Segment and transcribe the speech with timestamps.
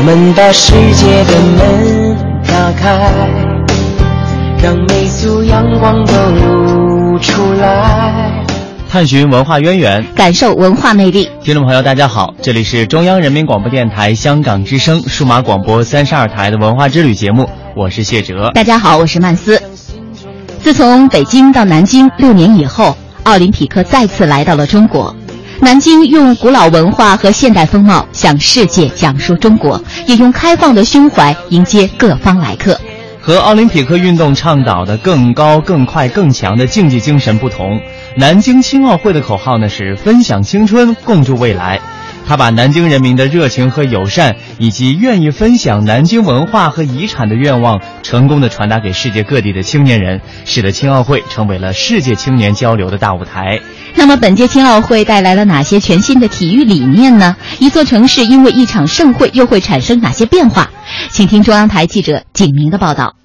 [0.00, 2.16] 我们把世界的门
[2.48, 2.98] 打开，
[4.62, 8.42] 让每束阳光都露出来。
[8.88, 11.28] 探寻文化渊源，感受文化魅力。
[11.42, 18.50] 听众朋友，大家好，这里是中央人民广播电台香港之声数码广播三十二台的文化之旅节目，我是谢哲。
[18.54, 19.62] 大家好，我是曼斯。
[20.62, 25.14] 自从北京到南京六年以后，奥林匹克再次来到了中国。
[25.62, 32.80] 南京用古老文化和现代风貌向世界讲述中国，也用开放的胸怀迎接各方来客。
[33.20, 37.78] 和奥林匹克运动倡导的更高、更快、更强的竞技精神不同，
[38.16, 41.78] 南京青奥会的口号呢是分享青春，共筑未来。
[42.30, 53.58] 他把南京人民的热情和友善，以及愿意分享南京文化和遗产的愿望，成功的传达给世界各地的青年人，使得青奥会成为了世界青年交流的大舞台。
[53.96, 57.34] 那么，本届青奥会带来了哪些全新的体育理念呢？
[57.58, 60.70] 一座城市因为一场盛会又会产生哪些变化？
[61.10, 63.16] 请听中央台记者景明的报道。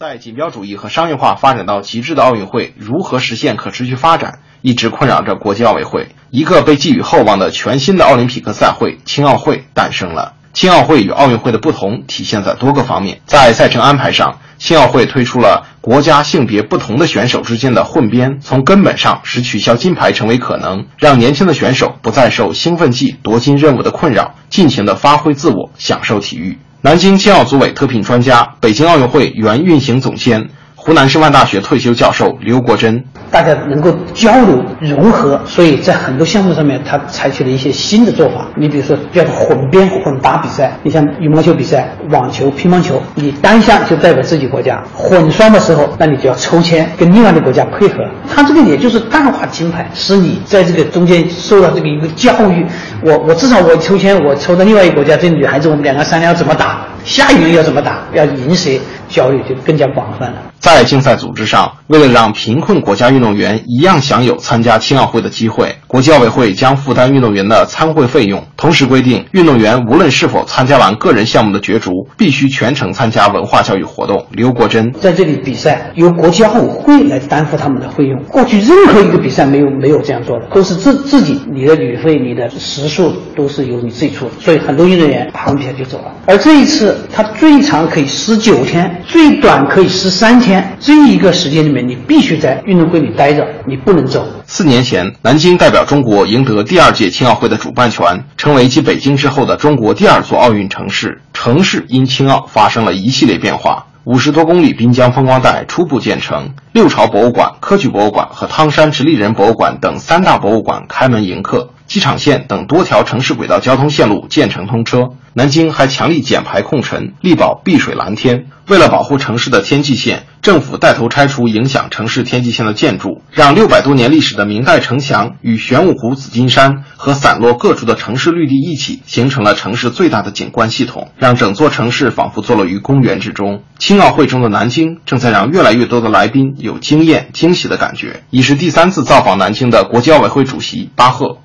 [0.00, 6.08] 在锦标主义和商业化发展到极致的奥运会，如何实现可持续发展，一直困扰着国际奥委会。
[6.30, 10.32] 一个被寄予厚望的全新的奥林匹克赛会——青奥会诞生了。
[10.54, 14.38] 青奥会与奥运会的不同体现在多个方面，在赛程安排上。
[14.56, 26.58] 青奥会推出了国家性别不同的选手之间的混编，从根本上使取消金牌成为可能，让年轻的选手不再受兴奋剂夺金任务的困扰，尽情的发挥自我，享受体育。
[26.82, 30.48] 南京青奥组委特聘专家，北京奥运会原运行总监。
[30.82, 38.48] 湖南师范大学退休教授刘国珍，大家能够交流融合，所以在很多项目上面，他采取了一些新的做法。
[38.56, 47.96] 你比如说叫做混编混打比赛，你像羽毛球比赛、网球、乒乓球，你单项就代表自己国家；混双的时候，那你就要抽签跟另外的国家配合。
[48.34, 52.64] 他这个也就是淡化金牌，使你在这个中间受到这个一个教育。
[53.04, 56.86] 我我至少我抽签，我抽到另外一个国家，这女孩子我们两个商量要怎么打。
[57.02, 58.02] 下一轮要怎么打？
[58.12, 58.80] 要赢谁？
[59.08, 60.34] 交流就更加广泛了。
[60.74, 74.26] 在竞赛组织上，为了让贫困国家运动员一样享有参加青奥会的机会，国际奥委会将负担运动员的参会费用，同时规定运动员无论是否参加完个人项目的角逐，必须全程参加文化教育活动。
[74.30, 78.22] 刘国珍在这里比赛，由国际奥委会来担负他们的费用。
[78.24, 84.30] 过去任何一个比赛没有没有这样做的，都是自自己，你的旅费、你的食宿都是由你自己出。
[84.40, 86.14] 所以很多运动员打完比赛就走了。
[86.26, 90.59] 而这一次，他最长可以十九天，最短可以十三天。
[90.80, 94.26] 这一个时间里面，你必须在运动会里待着，你不能走。
[94.46, 101.20] 四年前，南京代表中国赢得第二届青奥会的主办权，成为继北京之后的中国第二座奥运城市。
[101.32, 111.70] 城市因青奥发生了一系列变化，五十多公里滨江风光带初步建成，六朝博物馆、科举博物馆和汤山直立人博物馆等三大博物馆开门迎客。
[111.90, 118.46] 机场线等多条城市轨道交通线路建成通车，南京还强力减排控尘，力保碧水蓝天。
[118.68, 133.64] 为了保护城市的天际线，政府带头拆除影响城市天际线的建筑，让六百多年历史的明代城墙与玄武湖、紫金山和散落各处的城市绿地一起，形成了城市最大的景观系统，让整座城市仿佛坐落于公园之中。
[133.80, 138.22] 青奥会中的南京，正在让越来越多的来宾有惊艳、惊喜的感觉。
[138.30, 141.38] 已是第三次造访南京的国际奥委会主席巴赫。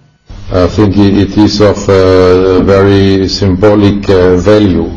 [0.52, 4.90] I think it is of uh, very symbolic uh, value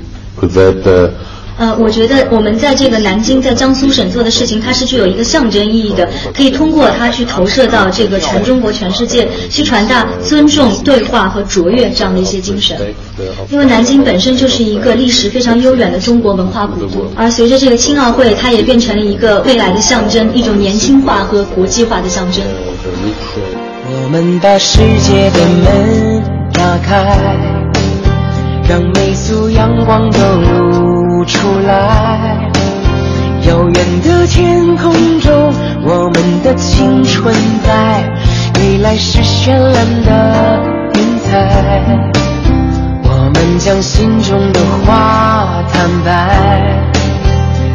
[0.43, 0.87] that.
[0.87, 12.77] Uh, 呃，我觉得我们在这个南京，在江苏省做的事情，它是具有一个象征意义的，可以通过它去投射到这个全中国、全世界，去传达尊重、对话和卓越这样的一些精神。
[13.51, 22.45] 因为南京本身就是一个历史非常悠远的中国文化古都，而随着这个青奥会，它也变成了一个未来的象征，一种年轻化和国际化的象征。
[24.05, 26.23] 我们把世界的门
[26.53, 27.37] 打开，
[28.69, 30.19] 让每束阳光都
[31.19, 32.39] 不出来。
[33.43, 37.35] 遥远的天空中，我们的青春
[37.67, 38.09] 在，
[38.55, 39.19] 未来是。
[39.25, 40.61] 绚烂的
[40.95, 42.09] 云彩，
[43.03, 46.81] 我们将心中的话坦白，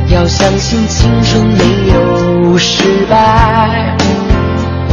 [0.08, 1.64] 要相信青春没
[1.94, 3.98] 有失败。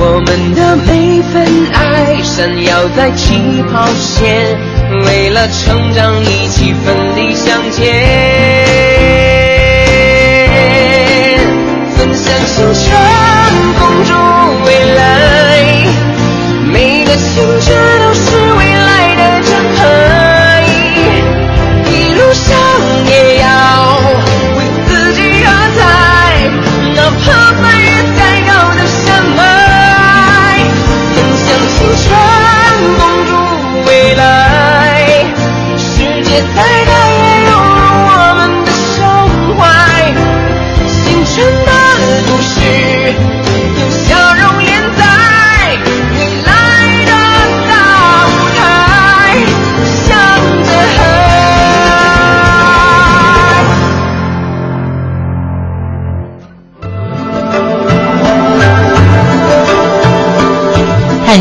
[0.03, 4.59] 我们的每份爱闪耀在起跑线，
[5.07, 8.60] 为了成长一起奋力向前，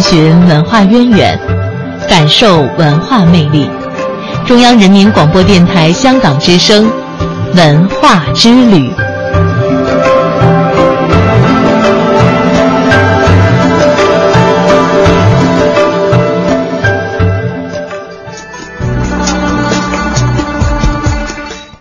[0.01, 1.39] 寻文化渊源，
[2.07, 3.69] 感受文化魅力。
[4.45, 6.89] 中央人民广播电台香港之声，
[7.55, 8.91] 文化之旅。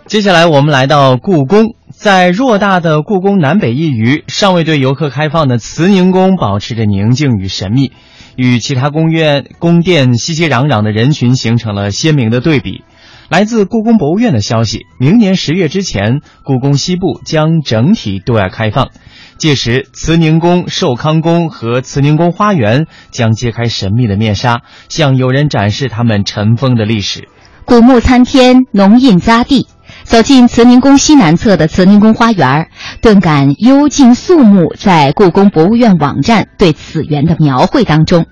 [0.06, 7.90] 接下来我们来到故宫，在偌大的故宫南北一隅，尚未对游客开放的慈宁宫保持着宁静与神秘，
[8.36, 12.84] 与其他宫院、宫殿熙熙攘攘的人群形成了鲜明的对比。
[13.28, 18.90] 来自故宫博物院的消息，明年十月之前，故宫西部将整体对外开放，
[19.36, 27.28] 届时慈宁宫、寿康宫和慈宁宫花园将揭开神秘的面纱，向友人展示他们尘封的历史。
[27.64, 29.66] 古木参天，浓荫匝地。
[30.08, 32.70] 走进慈宁宫西南侧的慈宁宫花园，
[33.02, 34.72] 顿感幽静肃穆。
[34.74, 38.24] 在故宫博物院网站对此园的描绘当中，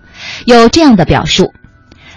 [0.46, 1.52] 有这样的表述：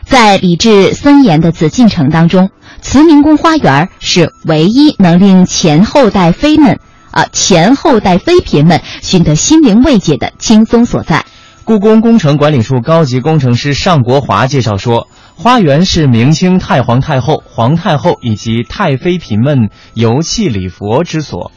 [0.05, 2.51] 在礼制森严的紫禁城当中，
[2.81, 6.79] 慈宁宫花园是唯一能令前后代妃们
[7.11, 11.25] 啊、前后代妃嫔们寻得心灵慰藉的轻松所在。
[11.65, 15.07] 故宫工程管理处高级工程师尚国华介绍说，
[15.41, 21.53] 花园是明清太皇太后、皇太后以及太妃嫔们游憩礼佛之所。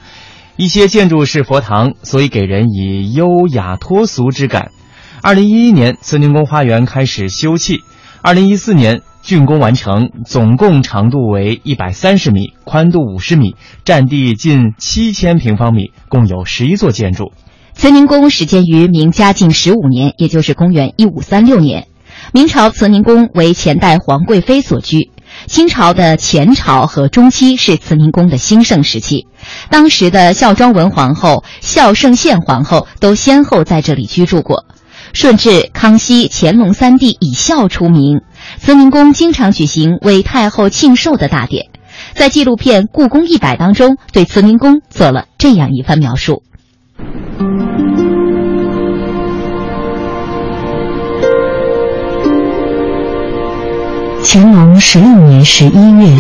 [0.56, 4.70] 一些建筑是佛堂，所以给人以优雅脱俗之感。
[5.20, 7.80] 二零一一年，慈宁宫花园开始修葺，
[8.22, 17.32] 二零一四年竣工完成，总共长度为一百三十米，宽度五十米，占地近七千平方米，共有十一座建筑。
[17.72, 21.88] 慈宁宫始建于明嘉靖十五年，也就是公元一五三六年。
[22.30, 25.10] 明朝慈宁宫为前代皇贵妃所居，
[25.46, 29.26] 清朝的前朝和中期是慈宁宫的兴盛时期。
[29.68, 34.64] 当时的孝庄文皇后、孝圣宪皇后都先后在这里居住过。
[35.12, 38.22] 顺治、康熙、乾隆三帝以孝出名，
[38.58, 41.66] 慈宁宫经常举行为太后庆寿的大典。
[42.14, 46.42] 在纪录片《故宫一百》当中，对慈宁宫做了这样一番描述。
[54.24, 56.16] 乾隆十六年十一月，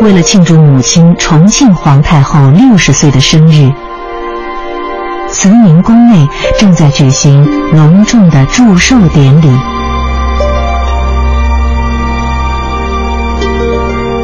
[0.00, 3.70] 为了庆祝母亲重庆皇太后六十岁的生日，
[5.28, 9.48] 慈宁宫内正在举行隆重的祝寿典礼。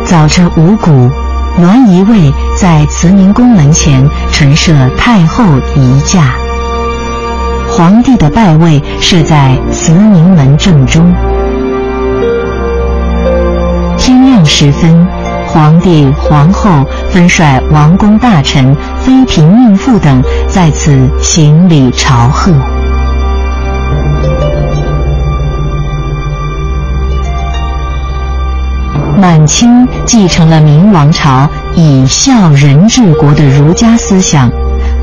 [0.06, 1.10] 早晨五鼓，
[1.58, 5.44] 栾仪卫在慈宁宫门前陈设太后
[5.74, 6.34] 仪驾，
[7.68, 11.12] 皇帝的拜位设在慈宁门正中。
[14.44, 15.06] 时分，
[15.46, 22.52] 皇帝、皇后分率王公大臣、妃嫔、孕妇等在此行礼朝贺。
[29.20, 34.48] 满清继承了明王朝以孝仁治国的儒家思想，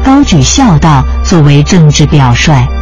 [0.03, 2.74] 高举孝道作为政治表率。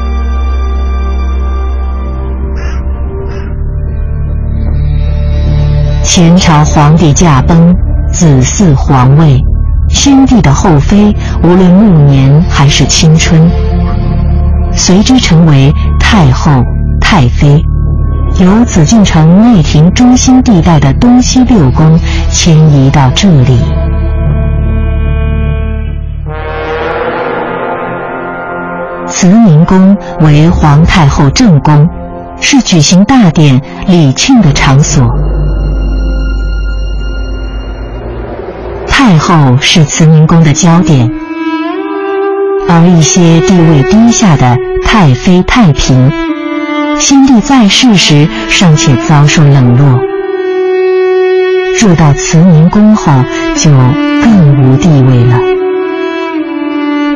[6.16, 7.76] 前朝皇帝驾崩，
[8.12, 9.42] 子嗣皇位，
[9.90, 13.50] 先帝的后妃无论暮年还是青春，
[14.72, 16.52] 随之成为太后、
[17.02, 17.60] 太妃，
[18.40, 21.98] 由紫禁城内廷中心地带的东西六宫
[22.30, 23.58] 迁移到这里。
[29.08, 31.90] 慈宁宫为皇太后正宫。
[32.46, 35.23] 是举行大典礼庆的场所。
[39.06, 41.12] 太后是慈宁宫的焦点，
[42.70, 46.10] 而一些地位低下的太妃、太嫔，
[47.02, 50.00] 先帝在世时尚且遭受冷落，
[51.82, 53.12] 入到慈宁宫后
[53.58, 53.70] 就
[54.24, 55.38] 更无地位了。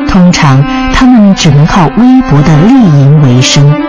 [0.08, 3.87] 通常，他们只能靠微薄的丽银为生。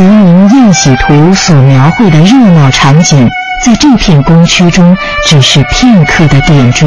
[0.00, 3.28] 慈宁宴喜图所描绘的热闹场景，
[3.62, 6.86] 在这片宫区中只是片刻的点缀，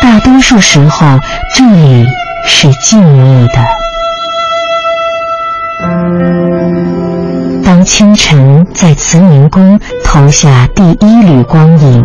[0.00, 1.18] 大多数时候
[1.56, 2.06] 这里
[2.46, 3.54] 是静谧的。
[7.64, 12.04] 当清晨在慈宁宫投下第一缕光影，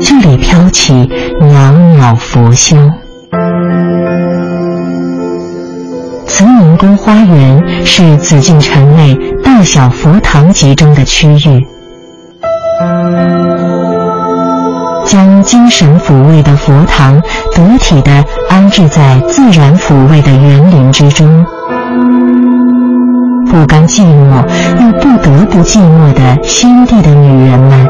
[0.00, 2.92] 这里飘起袅袅佛香。
[6.80, 11.66] 宫花园是紫禁城内大小佛堂集中的区域，
[15.04, 17.20] 将精神抚慰的佛堂
[17.54, 21.44] 得体地安置在自然抚慰的园林之中。
[23.50, 24.42] 不甘寂寞
[24.80, 27.86] 又不得不寂寞的先帝的女人们，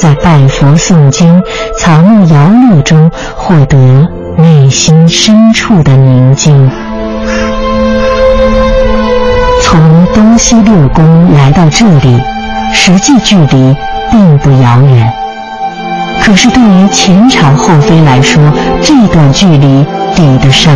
[0.00, 1.42] 在拜佛诵经、
[1.76, 3.76] 草木摇曳中获得
[4.38, 6.70] 内心深处的宁静。
[10.40, 12.18] 西六宫来到这里，
[12.72, 13.76] 实际距离
[14.10, 15.12] 并不遥远。
[16.18, 18.42] 可是对于前朝后妃来说，
[18.80, 20.74] 这段距离抵得上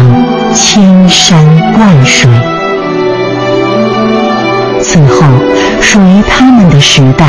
[0.54, 1.42] 千山
[1.80, 2.30] 万水。
[4.82, 5.24] 此后，
[5.80, 7.24] 属于他们的时代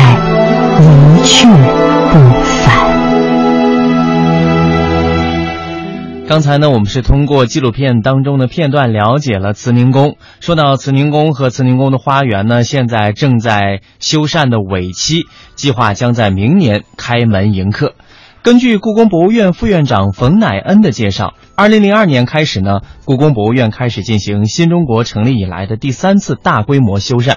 [6.28, 10.16] 刚才呢，我们是通过纪录片当中的片段了解了慈宁宫。
[10.40, 17.94] 说到慈宁宫和慈宁宫的花园呢，现在正在修缮的尾期，计划将在明年开门迎客。
[18.42, 27.36] 根据故宫博物院副院长冯乃恩的介绍，二零零二年开始呢，故宫博物院开始进行新中国成立以来的第三次大规模修缮，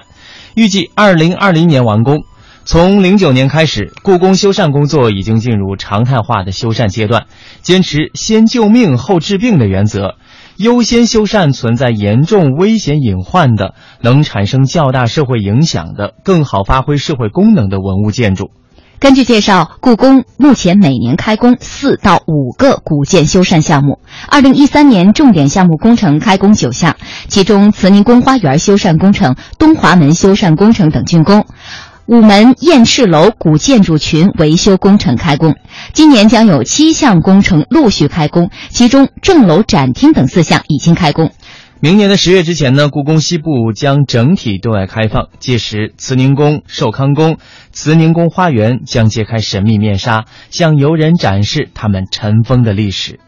[0.56, 2.24] 预计二零二零年完工。
[2.72, 7.24] 从零九年开始，故宫修缮工作已经进入常态化的修缮阶段，
[7.62, 10.14] 坚持先救命后治病的原则，
[10.56, 18.52] 优先修缮存在严重危险隐患的、能产生较大社会影响的、更好发挥社会功能的文物建筑。
[19.00, 23.98] 根据介绍，故宫目前每年开工四到五个古建修缮项目。
[24.28, 26.94] 二零一三年重点项目工程开工九项，
[27.26, 31.46] 其中慈宁宫花园修缮工程、东华门修缮工程等竣工。
[32.10, 35.54] 午门雁翅楼古建筑群维修工程开工，
[35.92, 41.30] 今年将有七项工程陆续开工，其中正楼展厅等四项已经开工。
[41.78, 47.36] 明年的十月之前呢，故宫西部将整体对外开放，届时慈宁宫、寿康宫、
[47.70, 53.20] 慈宁宫花园将揭开神秘面纱，向游人展示他们尘封的历史。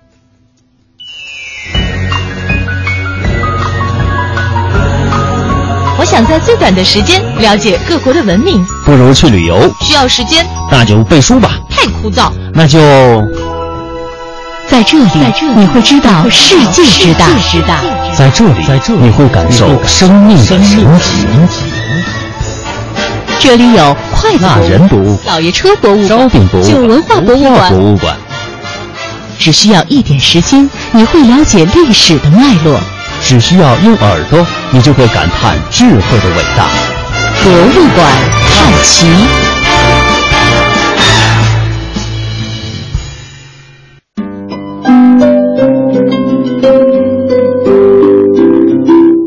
[6.03, 9.73] 我想在最短的时间了解各国的文明，不如去旅游。
[9.83, 11.53] 需要时间，那就背书吧。
[11.71, 12.81] 太枯燥，那就
[14.69, 15.11] 在这里，
[15.55, 17.29] 你会知道世界之大。
[18.17, 20.61] 在这里，在这里，你会感受生命的神
[20.99, 21.25] 奇。
[23.39, 27.71] 这里有筷子那人博物馆、老爷车博物馆、烧饼博物馆、旧文化博物馆。
[27.71, 28.17] 博物馆，
[29.39, 32.81] 只需要一点时间，你会了解历史的脉络。
[33.25, 36.67] 只需要用耳朵，你就会感叹智慧的伟大。
[37.43, 38.13] 博物馆
[38.51, 39.07] 探奇。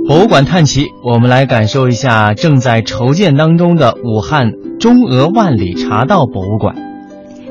[0.07, 6.94] 博物馆探奇，我们来感受一下正在筹建当中的武汉中俄万里茶道博物馆。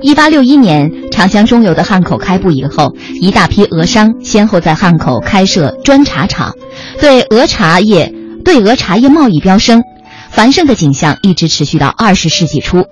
[0.03, 6.55] 一八六一年，长江中游的汉口开埠以后，一大批俄商先后在汉口开设砖茶厂，
[7.01, 8.13] 对俄茶叶
[8.45, 9.83] 对俄茶叶贸易飙升，
[10.31, 12.85] 繁盛的景象一直持续到二十世纪初。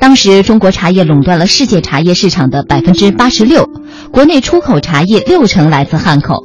[0.00, 3.68] 当时中国茶叶垄断了世界茶叶市场的百分之八十六，
[4.10, 6.44] 国内出口茶叶六成来自汉口。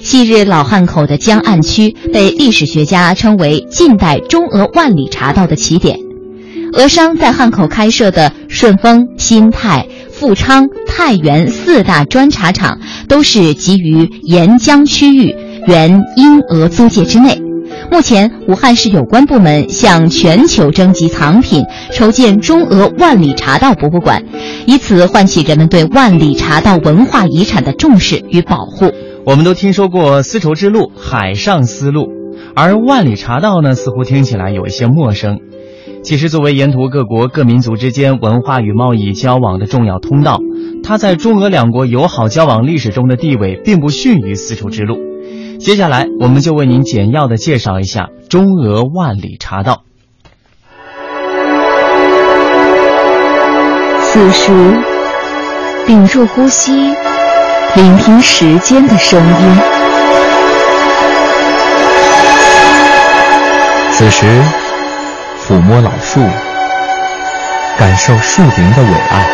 [0.00, 6.07] 昔日老汉口的江岸区被历史学家称为近代中俄万里茶道的起点。
[6.72, 15.34] 俄商在汉口开设的顺丰、新泰、富昌、太原四大砖茶厂，都是集于沿江区域
[15.66, 17.40] 原英俄租界之内。
[17.90, 24.22] 目前，武汉市有关部门向全球征集藏品，筹建中俄万里茶道博物馆，
[24.66, 28.92] 以此唤起人们对万里茶道文化遗产的重视与保护。
[29.24, 32.08] 我们都听说过丝绸之路、海上丝路，
[32.54, 35.38] 而万里茶道呢，似乎听起来有一些陌生。
[36.02, 40.38] 其实，作为沿途各国各民族之间文化与贸易交往的重要通道，
[40.82, 44.96] 它在中俄两国友好交往历史中的地位并不逊于丝绸之路。
[45.58, 49.82] 接下来，我们就为您简要的介绍一下中俄万里茶道。
[54.04, 54.52] 此时，
[55.86, 56.72] 屏住呼吸，
[57.76, 59.34] 聆听时间的声音。
[63.92, 64.24] 此时。
[65.48, 66.20] 抚摸老树，
[67.78, 69.24] 感受树林的伟岸。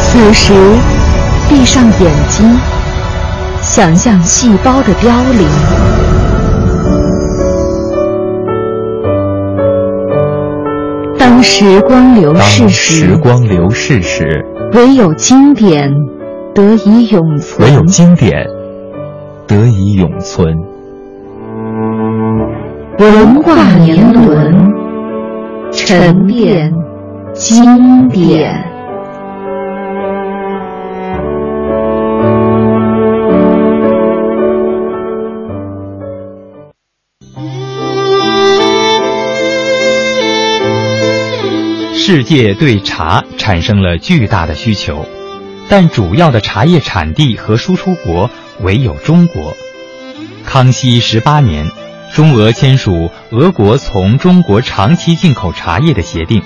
[0.00, 0.54] 此时，
[1.46, 2.58] 闭上眼睛，
[3.60, 5.46] 想象细胞的凋零。
[11.18, 15.90] 当时光流逝时，时光流逝时，唯有经典
[16.54, 17.68] 得以永存。
[17.68, 18.46] 唯有经典
[19.46, 20.56] 得以永存。
[22.98, 24.72] 文化年轮，
[25.70, 26.72] 沉淀
[27.34, 28.64] 经典。
[41.92, 45.04] 世界对茶产生了巨大的需求，
[45.68, 48.30] 但主要的茶叶产地和输出国
[48.62, 49.54] 唯有中国。
[50.46, 51.70] 康熙十八年。
[52.16, 56.40] 中俄签署俄国从中国长期进口茶叶的协定。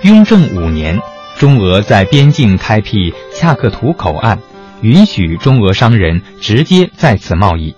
[0.00, 0.98] 雍正五年，
[1.36, 4.38] 中俄在边境开辟恰克图口岸，
[4.80, 7.74] 允许中俄商人直接在此贸易。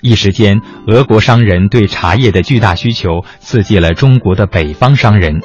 [0.00, 5.42] 一时间，俄国商人对茶叶的巨大需求，刺激了中国的北方商人，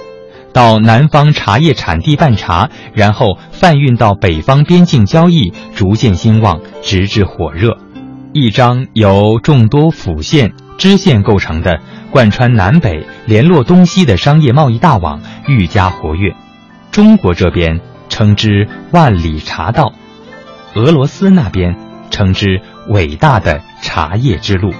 [0.53, 7.77] 到南方茶叶产地办茶，然后贩运到北方边境交易，逐渐兴旺，直至火热。
[8.31, 10.53] 一张由众多府县。
[10.77, 11.79] 支线构成的
[12.11, 16.35] 贯穿南北、联络东西的商业贸易大网愈加活跃。
[16.91, 17.79] 中国这边
[18.09, 19.93] 称之万里茶道，
[20.75, 21.75] 俄罗斯那边
[22.09, 24.71] 称之伟大的茶叶之路。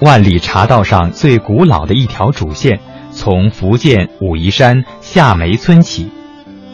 [0.00, 2.80] 万里茶道上最古老的一条主线，
[3.12, 6.10] 从福建武夷山下梅村起，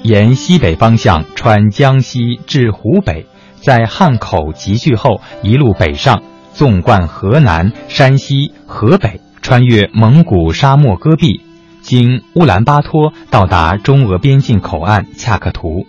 [0.03, 6.23] 沿西北方向穿江西至湖北，在汉口集聚后一路北上。
[6.55, 11.41] 纵贯河南、山西、河北，穿越蒙古沙漠戈壁，
[11.81, 15.87] 经乌兰巴托到达中俄边境口岸恰克图，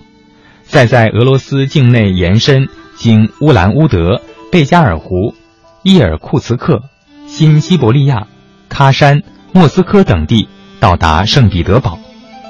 [0.64, 4.22] 再在俄罗斯境内延伸，经乌兰乌德、
[4.52, 5.36] 贝加尔湖、
[5.84, 6.82] 伊尔库茨克、
[7.28, 8.28] 新西伯利亚、
[8.70, 9.22] 喀山、
[9.52, 10.48] 莫斯科等地，
[10.80, 12.00] 到达圣彼得堡。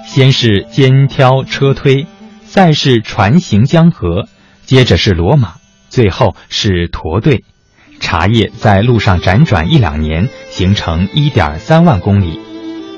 [0.06, 2.06] 先是肩挑车推，
[2.46, 4.28] 再是船行江河，
[4.66, 5.56] 接着是罗马，
[5.90, 7.44] 最后是驼队。
[8.00, 12.40] 茶叶在路上辗转一两年，形成一点三万公里，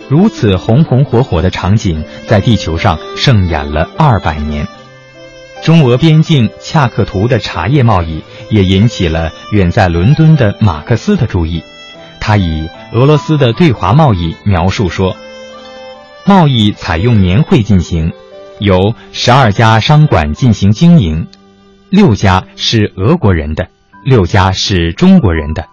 [0.09, 4.67] 如此红红火火的场景在地球上盛演了二百年。
[5.63, 11.63] 中俄边境恰克图的茶叶贸易也引起了远在伦敦的马克思的注意。
[12.19, 15.15] 他以俄罗斯的对华贸易描述说
[16.25, 18.11] ：“贸易采用年会进行，
[18.59, 21.27] 由十二家商馆进行经营，
[21.89, 23.67] 六家是俄国人的。”
[24.05, 25.65] 六家是中国人的，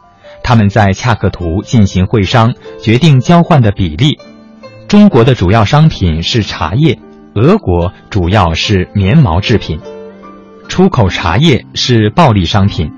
[0.43, 4.19] 他们在恰克图进行会商，决定交换的比例。
[4.89, 6.99] 中国的主要商品是茶叶，
[7.35, 9.79] 俄国主要是棉毛制品。
[10.67, 12.91] 出口茶叶是暴利商品，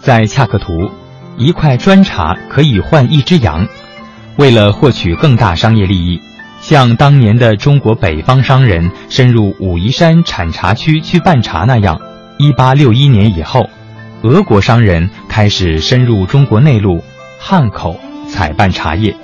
[0.00, 0.90] 在恰克图，
[1.36, 3.68] 一块砖茶可以换一只羊。
[4.38, 6.18] 为了获取更大商业利益，
[6.62, 12.00] 像当年的中国北方商人深入武夷山产茶区去办茶那样，
[12.38, 13.68] 一八六一年以后。
[14.24, 17.04] 俄国商人开始深入中国内陆，
[17.38, 19.14] 汉口采办茶叶。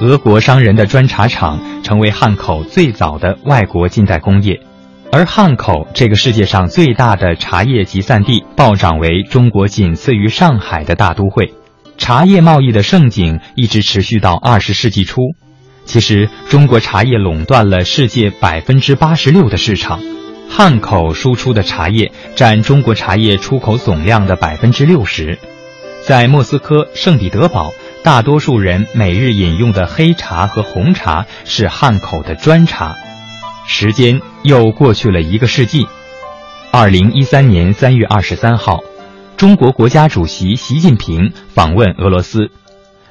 [0.00, 4.60] 俄国商人的砖茶厂成为汉口最早的外国近代工业，
[5.10, 11.54] 而汉口这个世界上最大的茶叶集散地，暴涨为中国仅次于上海的大都会。
[11.96, 15.22] 茶叶贸易的盛景一直持续到二十世纪初。
[15.86, 20.00] 其实，中国茶叶垄断了世界百分之八十六的市场。
[20.56, 25.36] 汉口输出的茶叶占中国茶叶出口总量的百分之六十，
[26.00, 27.72] 在莫斯科、圣彼得堡，
[28.04, 32.94] 大多数人每日饮用的黑茶和红茶是汉口的砖茶。
[33.66, 35.88] 时间又过去了一个世纪，
[36.70, 38.78] 二零一三年三月二十三号，
[39.36, 42.52] 中国国家主席习近平访问俄罗斯，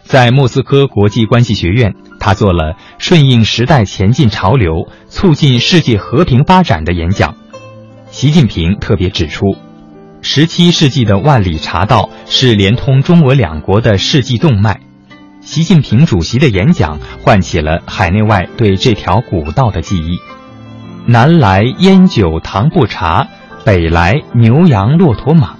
[0.03, 7.35] 在莫斯科国际关系学院，他做了顺应时代前进潮流、促进世界和平发展的演讲。
[8.11, 9.57] 习近平特别指出，
[10.21, 14.81] 十七世纪的万里茶道是连通中俄两国的世纪动脉。
[15.41, 20.19] 习近平主席的演讲唤起了海内外对这条古道的记忆。
[21.05, 23.27] 南来烟酒糖布茶，
[23.65, 25.55] 北来牛羊骆驼马。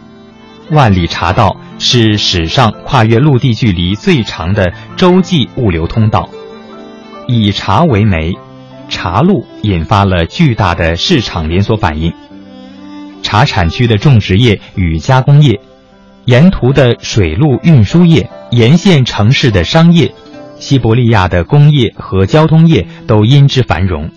[0.72, 6.30] 万里茶道是史上跨越陆地距离最长的洲际物流通道，
[7.28, 8.34] 以茶为媒，
[8.90, 12.14] 茶路引发了巨大的市场连锁反应。
[13.22, 15.60] 茶产区的种植业与加工业，
[16.26, 20.14] 沿途的水路运输业，沿线城市的商业，
[20.60, 24.12] 西伯利亚的工业和交通业都因之繁荣，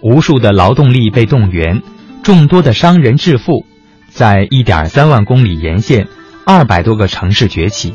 [0.00, 1.82] 无数的劳动力被动员，
[2.22, 3.64] 众多的商人致富，
[4.08, 6.08] 在一点三万公里沿线，
[6.44, 7.94] 二百多个城市崛起。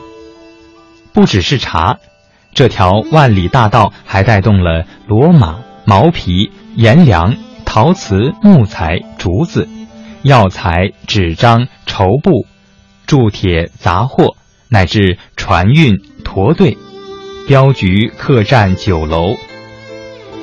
[1.13, 1.97] 不只是茶，
[2.53, 9.67] 这条万里大道还带动了骡马、毛皮、颜良、陶瓷、木材、竹子。
[10.23, 12.45] 药材、纸张、绸布、
[13.05, 14.35] 铸铁、杂货，
[14.67, 16.77] 乃至船运、驼队、
[17.47, 19.35] 镖局、客栈、酒楼、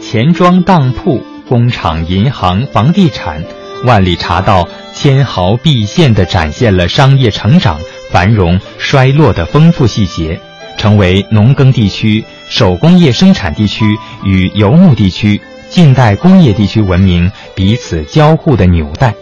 [0.00, 3.44] 钱庄、当铺、工厂、银行、房地产，
[3.84, 7.78] 万里茶道纤毫毕现地展现了商业成长、
[8.10, 10.40] 繁荣、衰落的丰富细节，
[10.76, 13.84] 成为农耕地区、手工业生产地区
[14.24, 19.14] 与游牧地区、近代工业地区文明彼此交互的纽带。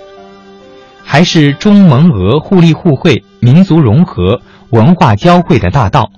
[1.05, 6.11] 还是中蒙俄互利互惠、民族融合、文化交汇的大道，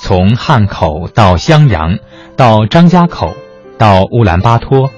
[0.00, 1.98] 从汉口到襄阳，
[2.36, 3.34] 到张家口，
[3.76, 4.90] 到乌兰巴托，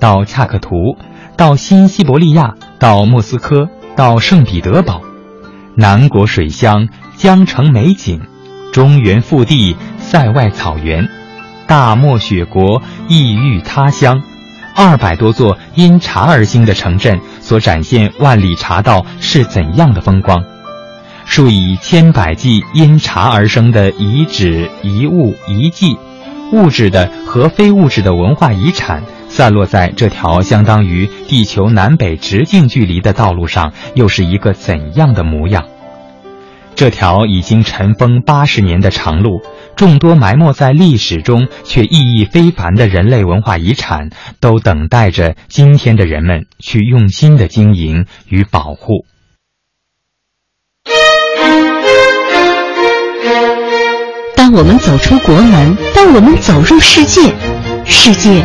[0.00, 0.96] 到恰克图，
[1.36, 5.02] 到新西伯利亚，到莫斯科，到圣彼得堡，
[5.74, 8.20] 南国水乡，江城美景，
[8.72, 11.08] 中原腹地，塞外草原，
[11.66, 14.22] 大漠雪国，异域他乡。
[14.76, 20.44] 二百多座因茶而兴的城镇所展现万里茶道是怎样的风光？
[21.24, 25.96] 数以千百计因茶而生的遗址、遗物、遗迹，
[26.52, 29.02] 物质的和非物质的文化遗产，
[29.34, 35.64] 散落在这条相当于地球南北直径距离的道路上，又是一个怎样的模样？
[36.76, 39.42] 这条已经尘封八十年的长路。
[39.74, 49.04] 众多埋没在历史中却意义非凡的人类文化遗产，都等待着今天的人们去用心的经营与保护。
[54.36, 57.34] 当我们走出国门，当我们走入世界，
[57.84, 58.44] 世界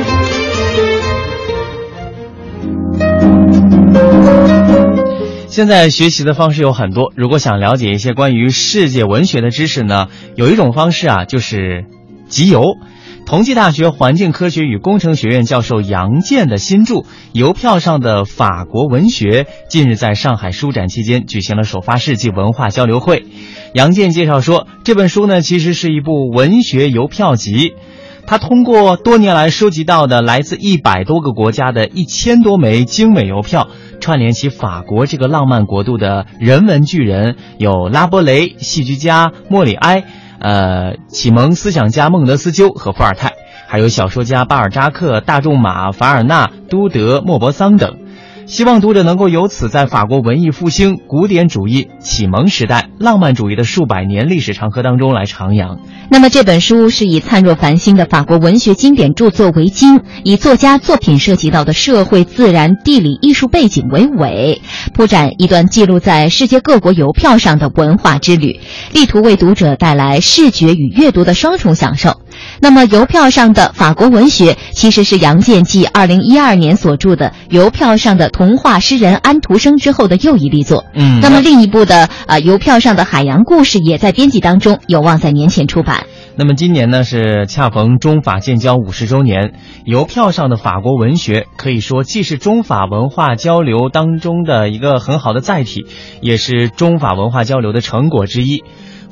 [5.51, 11.83] 现在学习的方式有很多，如果想了解一些关于世界文学的知识呢，有一种方式啊，就是
[12.29, 12.63] 集邮。
[13.25, 16.95] 同济大学环境科学与工程学院教授杨健的新著
[17.33, 23.25] 《邮票上的法国文学》近日在上海书展期间举行了首发世纪文化交流会。
[23.73, 27.73] 杨健介绍说，这本书呢其实是一部文学邮票集，
[28.31, 33.67] 他通过多年来收集到的来自一百多个国家的一千多枚精美邮票，
[33.99, 40.05] 串联起法国这个浪漫国度的人文巨人，有拉波雷、戏剧家莫里埃。
[40.39, 43.33] 呃，启蒙思想家孟德斯鸠和伏尔泰，
[43.67, 47.97] 还有小说家巴尔扎克、大仲马、凡尔纳、都德、莫泊桑等。
[48.51, 55.77] 希望读者能够由此在法国文艺复兴、古典主义、启蒙时代、浪漫主义的数百年历史长河当中来徜徉。
[56.09, 64.61] 那么这本书是以灿若繁星的法国文学经典著作为经，以作家作品涉及到的社会、自然、地理、艺术背景为尾，
[64.93, 68.59] 铺展一段记录在世界各国邮票上的文化之旅，
[68.91, 72.19] 力图为读者带来视觉与阅读的双重享受。
[72.59, 80.85] 那么，邮票上的法国文学其实是杨建继二零一二年所著的《邮票上的童话诗人安徒生》之后的又一力作。
[80.95, 86.07] 嗯，那么另一部的啊《邮票上的海洋故事》也在编辑当中，有望在年前出版。
[86.37, 89.49] 那么今年呢是恰逢中法建交五十周年，
[89.85, 95.85] 《邮票上的法国文学》可以说既是中法文化交流当中的一个很好的载体，
[96.19, 98.63] 也是中法文化交流的成果之一。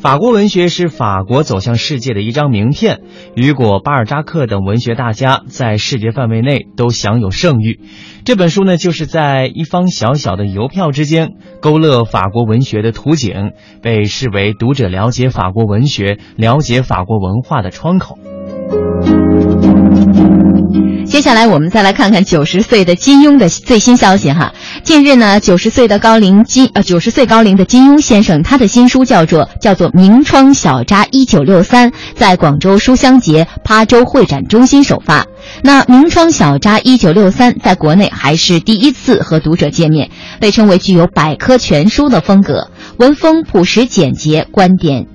[0.02, 3.02] 法国文学是法国走向世界的一张名片，
[3.36, 7.82] 雨果、巴尔扎克等文学大家在世界范围内都享有盛誉。
[8.24, 18.18] 这本书呢，就是在一方小小的邮票之间勾勒法国文学的图景，被视为读者了解法国文学、了解法国文化的窗口。
[21.06, 24.54] 接下来我们再来看看九十岁的金庸的最新消息哈。
[24.84, 35.26] 近日呢，九十岁的高龄金呃九十岁高龄的金庸先生，他的新书叫做叫做《明窗小札一九六三》，在广州书香节琶洲会展中心首发。
[35.64, 45.08] 那《明窗小札一九六三》在国内还是第一次和读者见面，被称为具有百科全书的风格，文风朴实简洁，观点。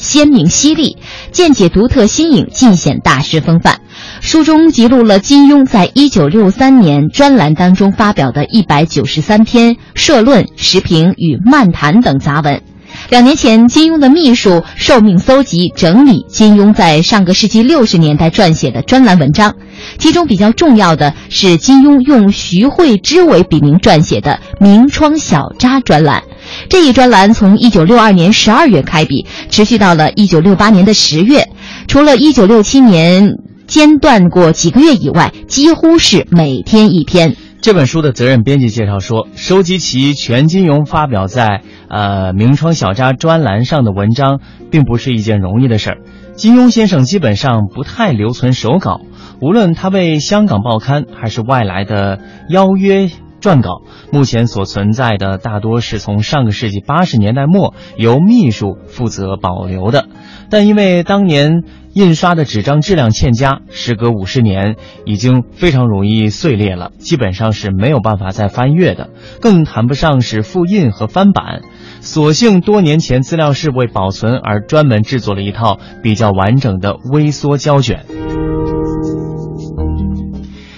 [0.00, 0.96] 鲜明犀利，
[1.30, 3.80] 见解独特新颖，尽显大师风范。
[4.22, 12.62] 书中记录了金庸在一九六三年专栏当中发表的一百九十三篇社论、时评与漫谈等杂文。
[13.08, 19.54] 两年前，金庸的秘书受命搜集整理金庸在上个世纪六十年代撰写的专栏文章，
[19.98, 26.22] 其中比较重要的是金庸用徐汇之为笔名撰写的《明窗小札》专栏。
[26.68, 31.48] 这一专栏从一九六二年十二月开笔，持续到了一九六八年的十月。
[31.86, 33.34] 除了一九六七年
[33.66, 37.36] 间断过几个月以外，几乎是每天一篇。
[37.60, 44.40] 这本书的责任编辑介绍说，收集其全金庸发表在呃《明窗小札》专栏上的文章，
[44.70, 45.98] 并不是一件容易的事儿。
[46.36, 49.02] 金庸先生基本上不太留存手稿，
[49.40, 53.10] 无论他为香港报刊还是外来的邀约。
[53.40, 53.80] 撰稿
[54.12, 60.08] 目前所存在的大多是从上个世纪八十年代末由秘书负责保留的，
[60.50, 61.62] 但因为当年
[61.94, 64.76] 印刷的纸张质量欠佳，时隔五十年
[65.06, 69.08] 已经非常容易碎裂了，基本上是没有办法再翻阅的，
[69.40, 71.62] 更谈不上是复印和翻版。
[72.00, 78.04] 所幸多年前资料室为保存而专门制作了一套比较完整的微缩胶卷。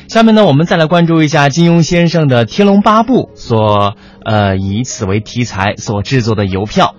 [0.08, 6.94] 下面呢，我们再来关注一下金庸先生的《天龙八部》所呃以此为题材所制作的邮票。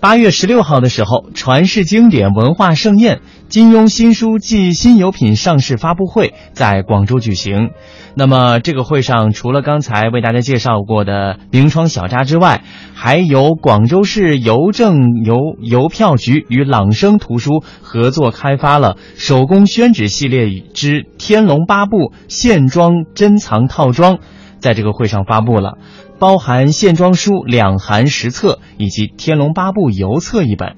[0.00, 3.20] 八月十六号的时候，传世经典文化盛宴。
[3.48, 7.70] 金庸新书暨新油品上市发布会在广州举行。
[8.16, 21.96] 那么，这个会上除了刚才为大家介绍过的明窗小札之外，还由广州市邮政邮邮票局与朗声图书合作开发了手工宣纸系列之《天龙八部》
[22.28, 24.18] 线装珍藏套装，
[24.58, 25.78] 在这个会上发布了，
[26.24, 30.76] 包含线装书两函十册以及《天龙八部》邮册一本。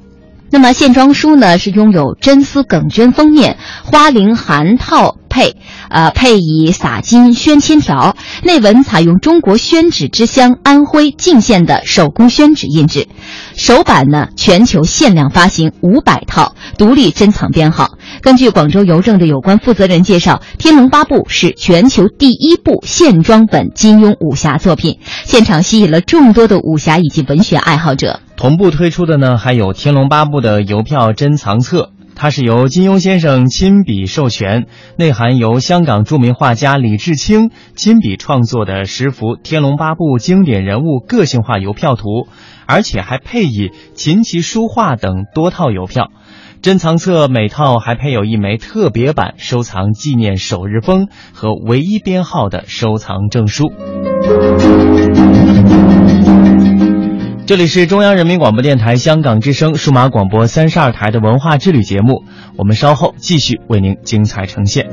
[0.51, 5.55] 那么线装书呢，是拥有真丝梗绢封面，花翎函套配，
[5.91, 13.07] 呃，配以洒金宣签条，内文采用中国宣纸之乡安徽泾县的手工宣纸印制，
[13.55, 17.91] 首版呢全球限量发行五百套，独立珍藏编号。
[18.23, 28.21] 根据广州邮政的有关负责人介绍，《天龙八部》是全球第一部线装本金庸武侠作品，现场吸引了众多的武侠以及文学爱好者。
[28.39, 42.27] 同步推出的呢，还有《天龙八部》的邮票珍藏册，它是由金庸先生亲笔授权，内含由香港著名画家李志清亲笔创作的十幅《天龙八部》经典人物个性化邮票图，
[42.67, 46.11] 而且还配以琴棋书画等多套邮票。
[46.63, 53.71] 珍藏册每套还配有一枚特别版收藏纪念首日封和唯一编号的收藏证书。
[57.47, 62.25] 这里是中央人民广播电台香港之声数码广播三十二台的文化之旅节目，
[62.57, 64.89] 我们稍后继续为您精彩呈现。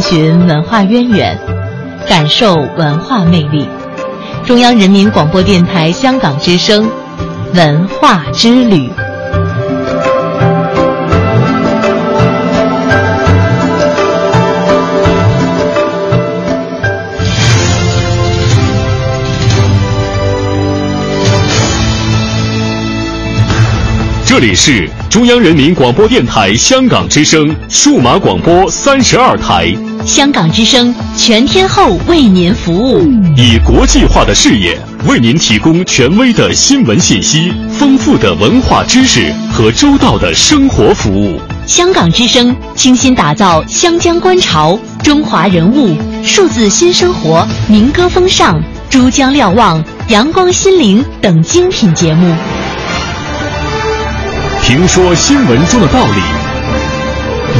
[0.00, 1.38] 寻文化渊源，
[2.08, 3.68] 感受文化魅力。
[4.44, 6.88] 中央人民广播电台香港之声，
[7.54, 8.90] 文化之旅。
[24.26, 33.02] 这里是中央人民广播电台香港之声数码广播三十二台，香港之声全天候为您服务，
[33.36, 41.38] 以国际化的视野为您提供权威的新闻信息、丰富的文化知识和周到的生活服务。
[41.66, 52.34] 香港之声倾心打造湘江观潮、中华人物、数字新生活、民歌风尚、珠江瞭望、阳光心灵等精品节目。
[54.62, 56.20] 评说新闻中的道理，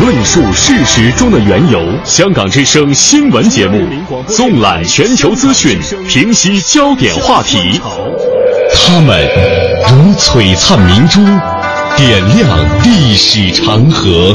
[0.01, 1.79] 论述事实中的缘由。
[2.05, 3.87] 香港之声新闻节目，
[4.27, 7.79] 纵览全球资讯，平息焦点话题。
[8.75, 9.29] 他们
[9.91, 11.21] 如璀璨明珠，
[11.97, 12.49] 点亮
[12.83, 14.35] 历史长河。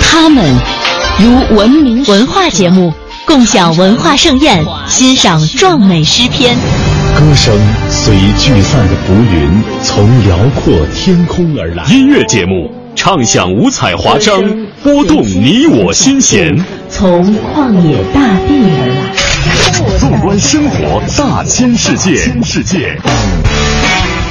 [0.00, 0.44] 他们
[1.20, 2.92] 如文明文化节目。
[3.24, 6.54] 共享文化盛宴，欣赏壮美诗篇。
[7.16, 7.52] 歌声
[7.90, 11.84] 随聚散的浮云，从辽阔天空而来。
[11.86, 14.42] 音乐节目唱响五彩华章，
[14.82, 16.58] 拨动你我心弦。
[16.88, 19.98] 从旷野大地而来。
[19.98, 22.16] 纵观生活大千世界。
[22.42, 22.98] 世界。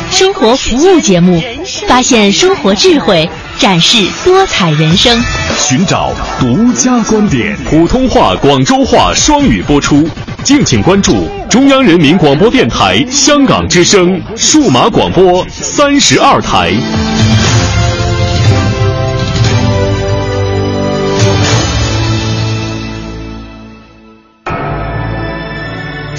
[0.10, 1.42] 生活服务节目，
[1.88, 3.30] 发现生活智慧。
[3.58, 5.18] 展示多彩人生，
[5.58, 7.56] 寻找独家观点。
[7.64, 10.06] 普通话、广州话双语播出，
[10.44, 16.74] 敬请关注中央人民广播电台香港之声数码广播三十二台。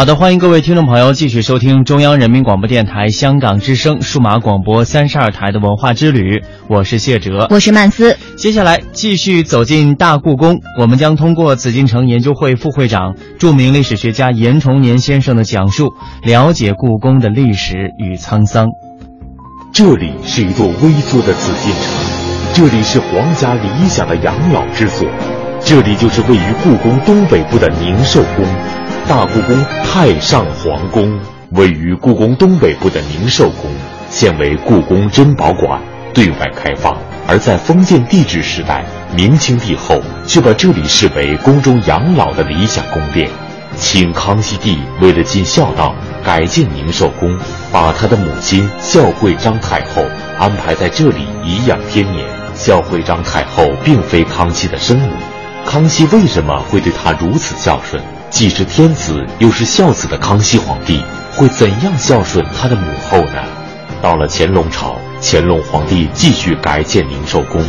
[0.00, 8.16] 好的，欢迎各位听众朋友继续收听中央人民广播电台香港之声数码广播三十二台的文化之旅，我是谢哲，我是曼斯。
[8.34, 18.68] 接下来继续走进大故宫，我们将通过紫禁城研究会副会长、著名历史学家严崇年先生的讲述，了解故宫的历史与沧桑。
[19.70, 25.06] 这里是一座微缩的紫禁城，这里是皇家理想的养老之所，
[25.60, 28.46] 这里就是位于故宫东北部的宁寿宫。
[29.08, 31.18] 大故宫太上皇宫
[31.50, 33.70] 位于故宫东北部的宁寿宫，
[34.08, 35.80] 现为故宫珍宝馆，
[36.14, 36.96] 对外开放。
[37.26, 38.84] 而在封建帝制时代，
[39.14, 43.28] 明清帝后就把这里视为宫中养老的理想宫殿。
[43.76, 47.36] 清康熙帝为了尽孝道，改建宁寿宫，
[47.72, 50.04] 把他的母亲孝惠章太后
[50.38, 52.24] 安排在这里颐养天年。
[52.54, 55.12] 孝惠章太后并非康熙的生母，
[55.66, 58.02] 康熙为什么会对她如此孝顺？
[58.30, 61.02] 既是天子又是孝子的康熙皇帝，
[61.34, 63.42] 会怎样孝顺他的母后呢？
[64.00, 67.60] 到了乾隆朝，乾隆皇帝继续改建宁寿宫，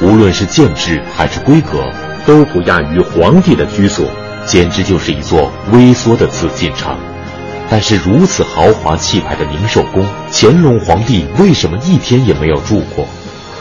[0.00, 1.82] 无论是建制还是规格，
[2.26, 4.06] 都不亚于皇帝的居所，
[4.46, 6.94] 简直就是一座微缩的紫禁城。
[7.70, 13.06] 但是如此豪华气派的宁寿宫，乾隆皇帝为什么一天也没有住过？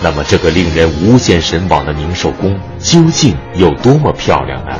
[0.04, 4.78] 那么这个令人无限神往的宁寿宫究竟有多么漂亮呢？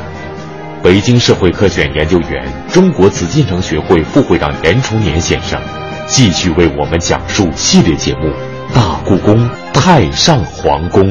[0.84, 5.62] 北京社会科学院研究员、中国紫禁城学会副会长严崇年先生，
[6.08, 8.30] 继续为我们讲述系列节目
[8.74, 11.04] 《大故宫太上皇宫》。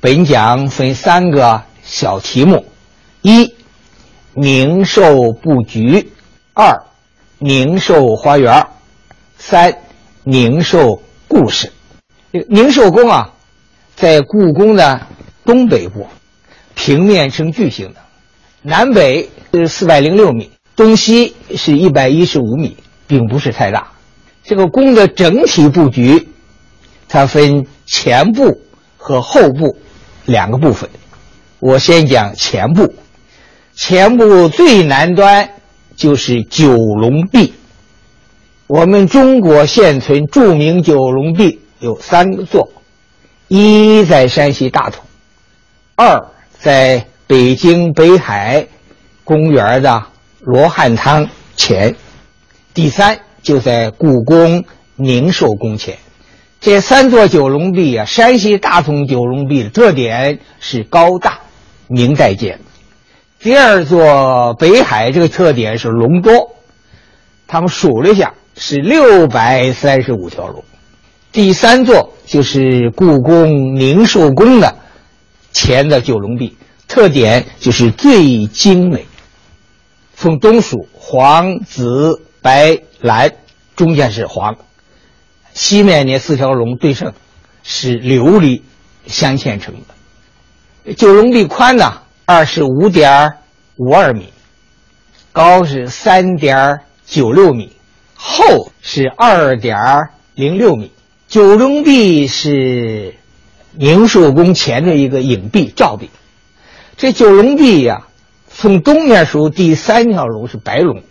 [0.00, 2.66] 本讲分三个小题目：
[3.22, 3.52] 一、
[4.34, 6.06] 宁寿布局；
[6.52, 6.84] 二、
[7.38, 8.62] 宁寿花园；
[9.36, 9.76] 三、
[10.22, 11.72] 宁寿故事。
[12.30, 13.32] 宁寿宫啊，
[13.96, 15.00] 在故宫的
[15.44, 16.06] 东北部，
[16.76, 18.03] 平面呈矩形的。
[18.66, 23.92] 南北是四百零六米，东西是一百一十五米，并不是太大。
[24.42, 26.28] 这个宫的整体布局，
[27.06, 28.62] 它分前部
[28.96, 29.76] 和后部
[30.24, 30.88] 两个部分。
[31.60, 32.94] 我先讲前部，
[33.74, 35.50] 前部最南端
[35.94, 37.52] 就是九龙壁。
[38.66, 42.72] 我们中国现存著名九龙壁有三座，
[43.48, 45.04] 一在山西大同，
[45.96, 47.06] 二在。
[47.34, 48.68] 北京北海
[49.24, 50.04] 公园的
[50.38, 51.96] 罗汉汤前，
[52.72, 54.64] 第三就在故宫
[54.94, 55.98] 宁寿宫前。
[56.60, 61.40] 这三座九龙壁啊，山西大同九龙壁的特点是高大，
[61.88, 62.60] 明代建。
[63.40, 66.54] 第二座北海这个特点是龙多，
[67.48, 70.62] 他们数了一下是六百三十五条龙。
[71.32, 74.76] 第三座就是故宫宁寿宫的
[75.50, 76.56] 前的九龙壁。
[76.94, 79.04] 特点就是最精美，
[80.14, 83.32] 从东数黄、紫、白、蓝
[83.74, 84.56] 中间是黄，
[85.54, 87.12] 西面那四条龙对称，
[87.64, 88.62] 是琉璃
[89.08, 90.94] 镶嵌成的。
[90.94, 93.38] 九龙壁宽呢，二十五点
[93.74, 94.32] 五二米，
[95.32, 97.72] 高是三点九六米，
[98.14, 99.76] 厚是二点
[100.36, 100.92] 零六米。
[101.26, 103.16] 九龙壁是
[103.72, 106.08] 宁寿宫前的一个影壁照壁。
[106.96, 108.06] 这九龙壁呀，
[108.48, 111.02] 从东面数第三条龙是白龙，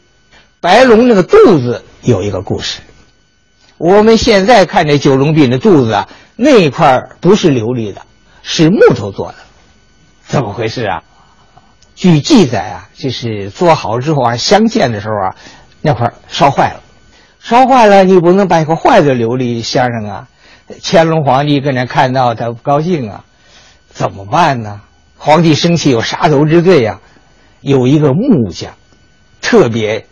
[0.61, 2.79] 白龙那个肚子有一个故事。
[3.77, 6.07] 我们现在看这九龙壁的肚子啊，
[6.38, 8.01] 那块不是琉璃的，
[8.43, 9.36] 是木头做的，
[10.25, 11.03] 怎么回事啊？
[11.95, 15.36] 据记载啊，就是做好之后啊，镶嵌的时候啊，
[15.81, 16.81] 那块烧坏了，
[17.41, 20.27] 烧坏了你不能把一块坏的琉璃镶上啊。
[20.81, 23.25] 乾隆皇帝跟那看到他不高兴啊，
[23.89, 24.81] 怎么办呢？
[25.26, 26.99] 皇帝生气有杀头之罪呀，
[27.61, 28.74] 有一个木匠，
[29.39, 30.05] 特别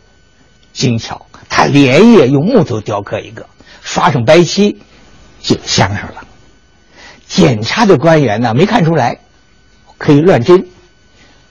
[0.72, 3.46] 精巧，他连夜用木头雕刻一个，
[3.82, 4.78] 刷上白漆，
[5.42, 6.24] 就镶上了。
[7.28, 9.20] 检查的官员呢没看出来，
[9.98, 10.68] 可以乱真。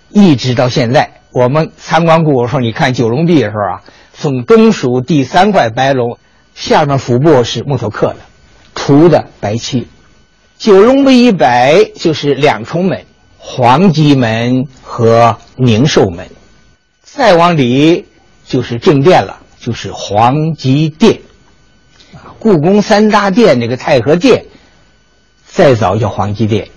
[0.09, 3.85] 一直到现在，我们参观故宫说，你看九龙壁的时候啊，
[4.15, 6.19] 从东数第三块白龙，
[6.55, 8.21] 下面腹部是木头刻的，
[8.75, 9.87] 涂的白漆。
[10.57, 13.05] 九龙壁一摆就是两重门。
[13.43, 16.29] 皇极门和宁寿门，
[17.03, 18.07] 再往里
[18.45, 21.21] 就是正殿了，就是皇极殿。
[22.39, 24.45] 故宫三大殿那个太和殿，
[25.47, 26.69] 再早叫皇极殿，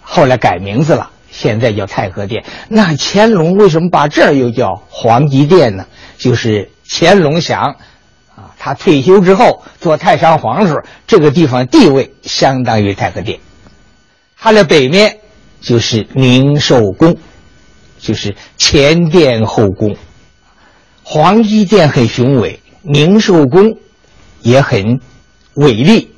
[0.00, 2.44] 后来改名字了，现在叫太和殿。
[2.68, 5.86] 那乾隆为什么把这儿又叫皇极殿呢？
[6.16, 7.76] 就是乾隆想，
[8.36, 13.40] 啊，他退休之后做太上皇的时候，这个地方地位相当于太和殿。
[14.38, 15.18] 它的北面。
[15.62, 17.16] 就是宁寿宫，
[18.00, 19.96] 就是前殿后宫。
[21.04, 23.76] 皇极殿很雄伟，宁寿宫
[24.40, 25.00] 也很
[25.54, 26.10] 伟丽。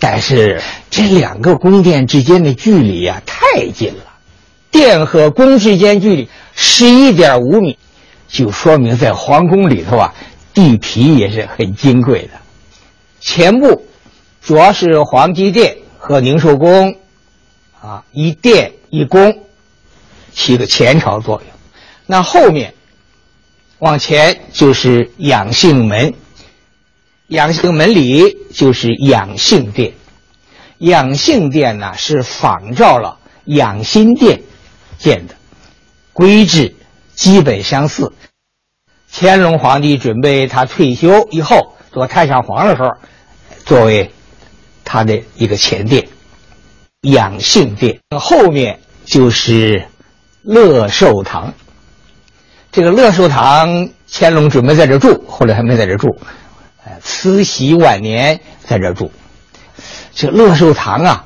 [0.00, 0.60] 但是
[0.90, 4.04] 这两个宫殿之间的距离呀太近了，
[4.70, 7.78] 殿和宫之间距离十一点五米，
[8.28, 10.14] 就说明在皇宫里头啊，
[10.54, 12.30] 地皮也是很金贵的。
[13.20, 13.84] 前部
[14.40, 16.96] 主要是皇极殿和宁寿宫。
[17.80, 19.46] 啊，一殿一宫，
[20.32, 21.50] 起个前朝作用。
[22.06, 22.74] 那后面
[23.78, 26.14] 往前就是养性门，
[27.28, 29.92] 养性门里就是养性殿。
[30.78, 34.42] 养性殿呢是仿照了养心殿
[34.98, 35.34] 建的，
[36.12, 36.74] 规制
[37.14, 38.12] 基本相似。
[39.12, 42.90] 乾隆皇帝准备他退休以后做太上皇的时候，
[43.64, 44.10] 作为
[44.84, 46.07] 他的一个前殿。
[47.02, 49.86] 养性殿后面就是
[50.42, 51.54] 乐寿堂。
[52.72, 56.18] 这个乐寿堂，乾隆准备在这住，后来还没在这住。
[56.84, 59.12] 呃，慈禧晚年在这住。
[60.12, 61.24] 这乐寿堂啊，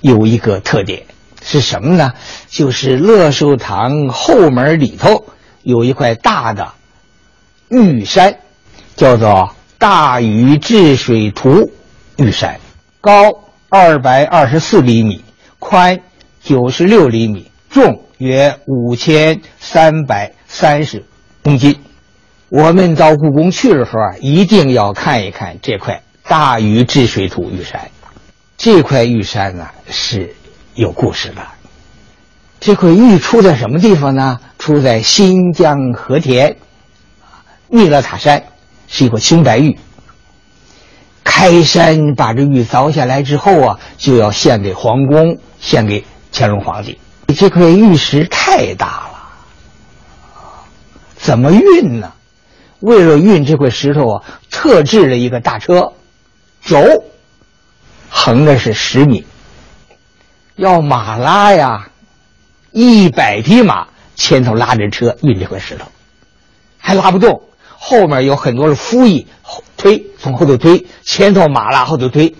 [0.00, 1.04] 有一个特点
[1.42, 2.12] 是什么呢？
[2.48, 5.26] 就是乐寿堂后门里头
[5.62, 6.72] 有一块大的
[7.68, 8.38] 玉山，
[8.94, 11.72] 叫做大禹治水图
[12.16, 12.60] 玉山，
[13.00, 13.42] 高。
[13.68, 15.24] 二百二十四厘米，
[15.58, 16.00] 宽
[16.40, 21.04] 九十六厘米，重约五千三百三十
[21.42, 21.80] 公斤。
[22.48, 27.90] 我们到故宫去的时候啊，一定要看一看这块大禹治水图玉山。
[28.56, 30.36] 这块玉山呢是
[30.74, 31.42] 有故事的。
[32.60, 34.38] 这块玉出在什么地方呢？
[34.60, 36.56] 出在新疆和田，
[37.68, 38.44] 密勒塔山，
[38.86, 39.76] 是一块青白玉。
[41.26, 46.98] 开山把这玉凿下来之后啊，就要献给皇宫，献给乾隆皇帝。
[47.36, 49.32] 这块玉石太大了，
[51.16, 52.12] 怎么运呢？
[52.78, 55.92] 为了运这块石头啊，特制了一个大车，
[56.64, 57.04] 轴
[58.08, 59.26] 横的是十米，
[60.54, 61.88] 要马拉呀，
[62.70, 65.86] 一百匹马前头拉着车运这块石头，
[66.78, 67.42] 还拉不动。
[67.78, 69.26] 后面有很多是夫役
[69.76, 72.34] 推，从后头推，前头马拉后头推，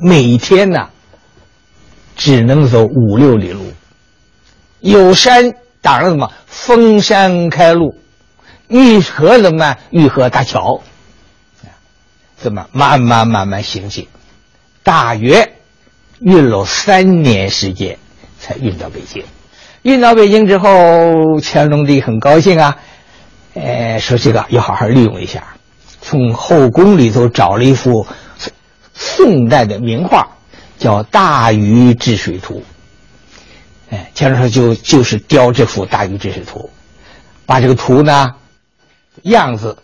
[0.00, 0.88] 每天呢
[2.16, 3.72] 只能走五六里路，
[4.80, 6.32] 有山挡着什么？
[6.46, 7.96] 封山开路，
[8.68, 9.78] 遇河怎么办？
[9.90, 10.80] 遇河搭桥，
[12.36, 14.08] 怎么慢慢慢慢行进？
[14.82, 15.52] 大约
[16.20, 17.98] 运了三年时间
[18.40, 19.22] 才运到北京。
[19.82, 22.76] 运到北京之后，乾隆帝很高兴啊。
[23.60, 25.42] 呃，说这个要好好利用一下，
[26.00, 28.06] 从后宫里头找了一幅
[28.94, 30.28] 宋代的名画，
[30.78, 32.62] 叫《大禹治水图》。
[33.94, 36.60] 哎，乾隆说就就是雕这幅《大禹治水图》，
[37.46, 38.34] 把这个图呢
[39.22, 39.78] 样子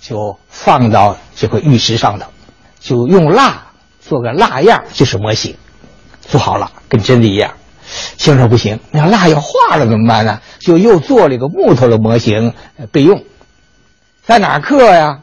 [0.00, 2.26] 就放到这块玉石上头，
[2.78, 3.66] 就用蜡
[4.00, 5.56] 做个蜡样，就是模型，
[6.20, 7.52] 做好了跟真的一样。
[8.16, 10.40] 先说不行，那蜡要化了怎么办呢？
[10.58, 12.52] 就又做了一个木头的模型
[12.92, 13.22] 备用。
[14.24, 15.20] 在哪儿刻呀？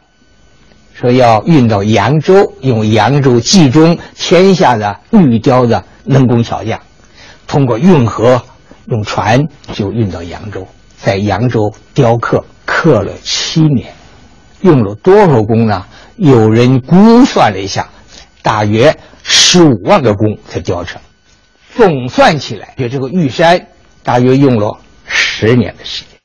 [0.93, 6.79] 说要运到扬州，用扬州集中天下的玉雕的能工巧匠，
[7.47, 8.41] 通过运河
[8.85, 9.43] 用船
[9.73, 10.65] 就运到扬州，
[10.97, 13.93] 在扬州雕刻，刻了七年，
[14.61, 15.85] 用了多少工呢？
[16.15, 17.89] 有人估算了一下，
[18.41, 21.01] 大约十五万个工才雕成。
[21.75, 23.67] 总算起来，就这个玉山
[24.03, 26.19] 大约用了十年的时间。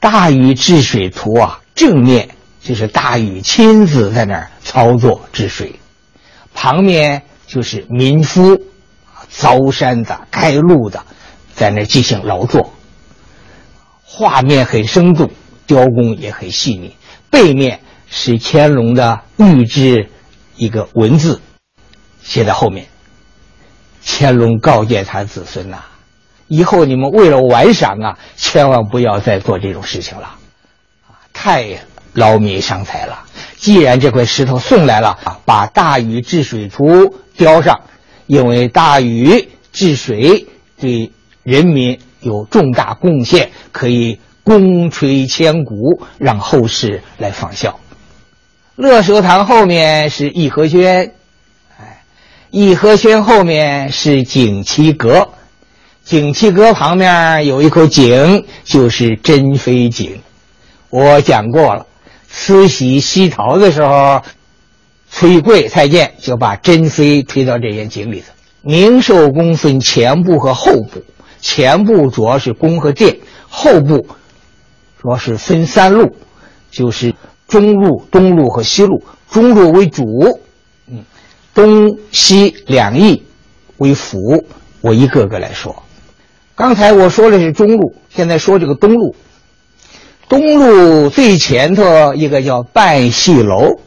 [0.00, 2.28] 大禹治水图啊，正面。
[2.66, 5.78] 就是大禹亲自在那儿操作治水，
[6.54, 8.58] 旁边就是民夫，
[9.30, 11.04] 凿山的、开路的，
[11.54, 12.72] 在那儿进行劳作。
[14.02, 15.30] 画面很生动，
[15.66, 16.96] 雕工也很细腻。
[17.28, 20.08] 背面是乾隆的御制
[20.56, 21.42] 一个文字，
[22.22, 22.86] 写在后面。
[24.04, 25.84] 乾隆告诫他子孙呐
[26.48, 30.36] ：“以后你们为了玩赏啊，千万不要再做这种事情了，
[31.32, 31.78] 太……”
[32.14, 33.24] 劳民伤财了。
[33.56, 37.80] 既然这块石头送来了，把大禹治水图雕上，
[38.28, 40.46] 因为大禹治水
[40.78, 41.10] 对
[41.42, 47.80] 人民有重大贡献，可以功垂千古，让后世来仿效。
[48.76, 51.14] 乐寿堂后面是颐和轩，
[52.54, 55.30] 颐和轩后面是景祺阁，
[56.04, 60.20] 景祺阁旁边有一口井，就是珍妃井。
[60.88, 61.84] 我讲过了。
[62.28, 64.22] 慈禧西逃的时候，
[65.10, 68.26] 崔贵太监就把珍妃推到这间井里头。
[68.62, 71.02] 宁寿宫分前部和后部，
[71.40, 73.16] 前部主要是宫和殿，
[73.48, 74.06] 后部
[75.02, 76.14] 主要是分三路，
[76.70, 77.16] 就是
[77.48, 79.02] 中路、东路和西路。
[79.28, 80.38] 中路为主，
[81.54, 83.22] 东西两翼
[83.78, 84.44] 为辅。
[84.80, 85.82] 我一个个来说。
[86.54, 89.16] 刚才我说的是中路，现在说这个东路。
[90.28, 93.80] 东路最前头一个叫半戏楼，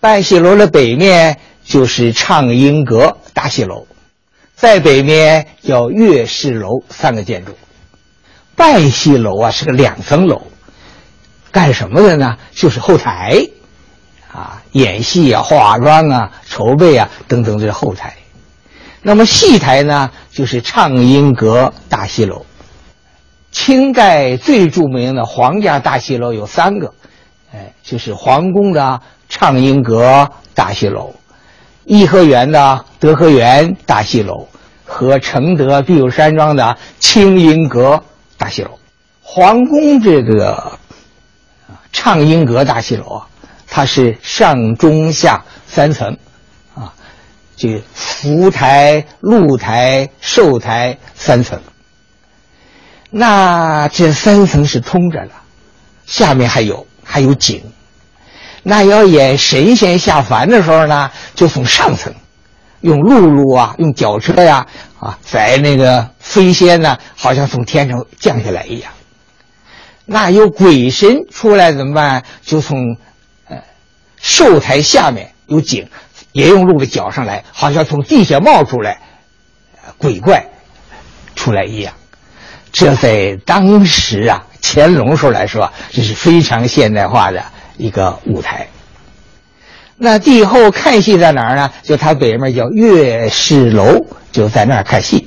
[0.00, 3.86] 半戏楼的北面就是畅音阁大戏楼，
[4.54, 7.52] 在北面叫乐士楼三个建筑。
[8.54, 10.42] 半戏楼啊是个两层楼，
[11.50, 12.36] 干什么的呢？
[12.52, 13.46] 就是后台，
[14.36, 18.14] 啊，演戏啊、化妆啊、筹备啊等等这后台。
[19.00, 22.44] 那么戏台呢，就是畅音阁大戏楼。
[23.50, 26.92] 清代最著名的皇家大戏楼有三个，
[27.54, 31.14] 哎，就是皇宫的畅音阁大戏楼、
[31.84, 34.46] 颐和园的德和园大戏楼
[34.84, 38.02] 和承德碧玉山庄的清音阁
[38.36, 38.78] 大戏楼。
[39.22, 40.78] 皇宫这个
[41.92, 43.26] 畅音阁大戏楼啊，
[43.68, 46.16] 它是上中下三层，
[46.74, 46.94] 啊，
[47.56, 51.60] 就福台、露台、寿台三层。
[53.10, 55.30] 那这三层是通着的，
[56.06, 57.62] 下面还有还有井。
[58.62, 62.12] 那要演神仙下凡的时候呢，就从上层，
[62.80, 64.66] 用辘轳啊，用绞车呀，
[64.98, 68.92] 啊，载那个飞仙呢，好像从天上降下来一样。
[70.04, 72.24] 那有鬼神出来怎么办？
[72.42, 72.96] 就从
[74.20, 75.88] 寿台下面有井，
[76.32, 78.98] 也用辘子绞上来，好像从地下冒出来，
[79.98, 80.44] 鬼怪
[81.34, 81.94] 出来一样。
[82.72, 87.42] 这在当时啊，乾隆时候来说，这是非常现代化的
[87.76, 88.66] 一个舞台。
[89.96, 91.72] 那帝后看戏在哪儿呢？
[91.82, 95.26] 就他北面叫乐士楼，就在那儿看戏。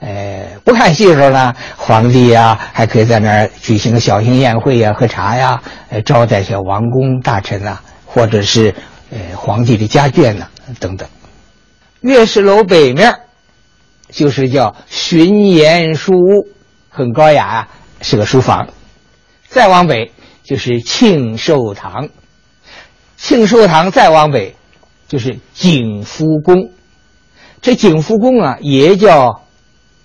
[0.00, 5.60] 呃，不看戏的时候呢，皇帝呀还可以在那儿举行个小型宴会呀、喝茶呀，
[6.06, 7.78] 招待些王公大臣呐，
[8.12, 8.74] 或者是
[9.10, 10.48] 呃皇帝的家眷呐
[10.78, 11.08] 等等。
[12.00, 13.20] 乐士楼北面
[14.10, 16.48] 就是叫巡言书屋。
[16.92, 17.68] 很高雅啊，
[18.00, 18.70] 是个书房。
[19.48, 20.10] 再往北
[20.42, 22.08] 就是庆寿堂，
[23.16, 24.56] 庆寿堂再往北
[25.06, 26.72] 就是景福宫。
[27.62, 29.44] 这景福宫啊，也叫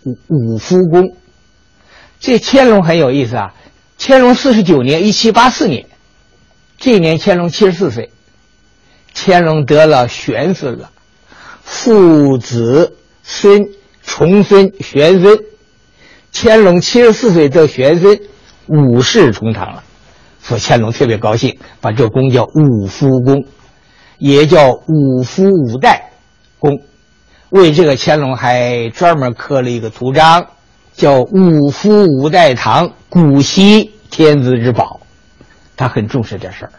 [0.03, 1.15] 五五福宫。
[2.19, 3.55] 这乾隆很有意思啊，
[3.97, 5.87] 乾隆四十九年，一七八四年，
[6.77, 8.11] 这年乾隆七十四岁，
[9.13, 10.91] 乾隆得了玄孙了，
[11.63, 13.65] 父子孙
[14.03, 15.39] 重孙玄孙。
[16.37, 18.19] 乾隆七十四岁得玄孙，
[18.67, 19.83] 五世重堂了，
[20.41, 23.45] 所以乾隆特别高兴，把这宫叫五福宫，
[24.17, 26.11] 也叫五福五代
[26.59, 26.81] 宫。
[27.51, 30.47] 为这个，乾隆还专门刻了一个图章，
[30.93, 34.99] 叫五福五代堂，古稀天子之宝。
[35.75, 36.71] 他很重视这事儿。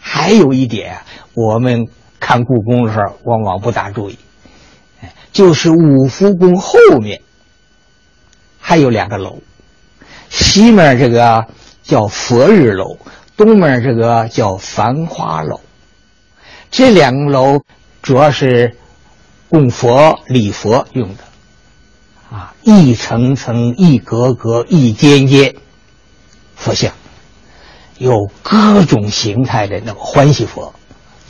[0.00, 0.98] 还有一点，
[1.34, 1.86] 我们
[2.18, 4.18] 看故宫的时候往往不大注意，
[5.32, 7.22] 就是五福宫后面
[8.58, 9.38] 还有两个楼，
[10.28, 11.46] 西面这个
[11.82, 12.98] 叫佛日楼，
[13.36, 15.60] 东面这个叫繁花楼。
[16.70, 17.60] 这两个楼
[18.02, 18.76] 主要是
[19.48, 21.24] 供佛礼佛用的，
[22.36, 25.54] 啊，一层层、一格格、一间间
[26.56, 26.92] 佛像，
[27.98, 30.74] 有各种形态的那个欢喜佛，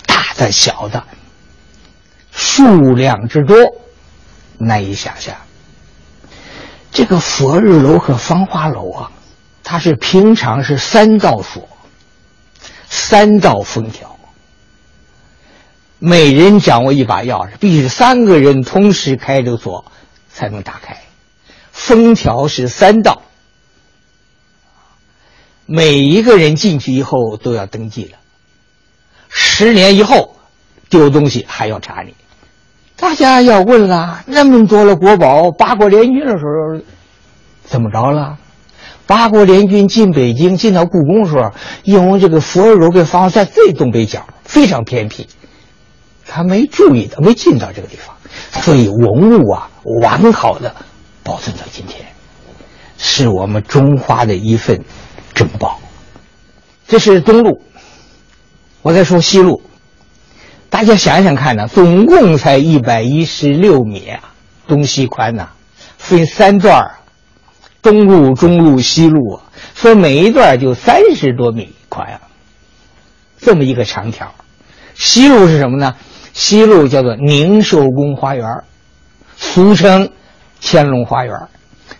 [0.07, 1.05] 大的、小的，
[2.33, 3.57] 数量之多
[4.59, 5.37] 难以想象。
[6.93, 9.13] 这个佛日楼和芳华楼啊，
[9.63, 11.69] 它是平常是三道锁，
[12.89, 14.17] 三道封条。
[15.99, 19.85] 每人掌握一把钥匙，必须三个人同时开这个锁
[20.31, 20.99] 才能打开。
[21.73, 23.23] 封条是三道，
[25.67, 28.19] 每一个人进去以后都要登记了。
[29.29, 30.37] 十年以后
[30.89, 32.15] 丢东西还要查你。
[32.97, 36.81] 大家要问了，那么多的国宝，八国联军的时候
[37.65, 38.39] 怎么着了？
[39.07, 41.53] 八国联军进北京，进到故宫的时候，
[41.85, 45.27] 因为这个佛楼跟方在最东北角，非常偏僻。
[46.27, 48.17] 他没注意到，没进到这个地方，
[48.63, 50.75] 所以文物啊完好的
[51.23, 52.07] 保存到今天，
[52.99, 54.85] 是我们中华的一份
[55.37, 55.79] 珍宝。
[56.89, 57.63] 这是东路，
[58.81, 59.63] 我再说西路，
[60.71, 64.13] 大家想想看呢，总共才一百一十六米，
[64.67, 65.51] 东西宽呐，
[65.99, 66.93] 分三段
[67.83, 69.43] 东路、中路、西路啊，
[69.75, 72.21] 所以每一段就三十多米宽啊，
[73.39, 74.33] 这么一个长条。
[74.95, 75.95] 西路是什么呢？
[76.33, 78.47] 西路叫做宁寿宫花园，
[79.37, 80.11] 俗称
[80.61, 81.35] 乾隆花园，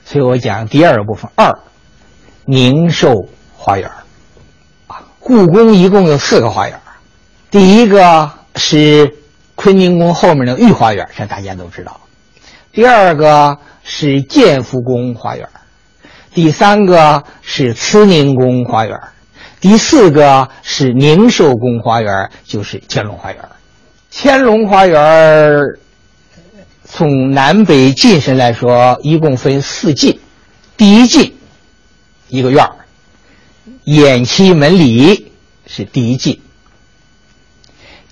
[0.05, 1.59] 所以我讲第二个部分二，
[2.47, 3.91] 宁寿花园，
[4.87, 6.81] 啊，故宫一共有四个花园，
[7.51, 9.17] 第一个是
[9.57, 12.01] 坤宁宫后面的御花园，这大家都知道，
[12.73, 15.49] 第二个是建福宫花园，
[16.33, 18.97] 第三个是慈宁宫花园，
[19.61, 23.41] 第四个是宁寿宫花园，就是乾隆花园。
[24.13, 25.61] 乾隆花园
[26.85, 30.21] 从南北进深来说，一共分四进。
[30.77, 31.37] 第一进，
[32.29, 32.77] 一个院儿，
[33.85, 35.33] 偃旗门里
[35.67, 36.41] 是第一进。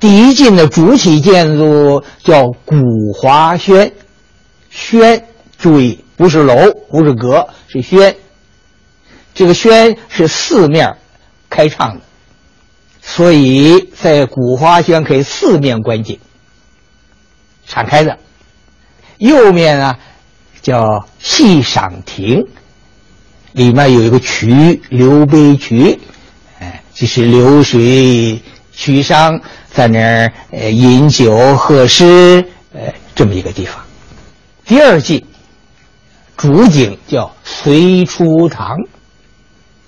[0.01, 3.93] 第一进的主体建筑叫古华轩，
[4.71, 6.55] 轩注意不是楼，
[6.91, 8.15] 不是阁，是轩。
[9.33, 10.97] 这个轩是四面
[11.49, 12.01] 开敞的。
[13.01, 16.19] 所以在古华轩可以四面观景，
[17.67, 18.19] 敞开的。
[19.19, 19.97] 右面呢
[20.61, 22.47] 叫戏赏亭，
[23.55, 25.96] 里面有一个渠流杯渠，
[26.59, 28.42] 哎，就是流水
[28.72, 29.40] 渠商
[29.70, 33.80] 在那儿呃饮酒贺诗，呃这么一个地方。
[34.64, 35.24] 第二季
[36.36, 38.76] 主景叫隋初堂，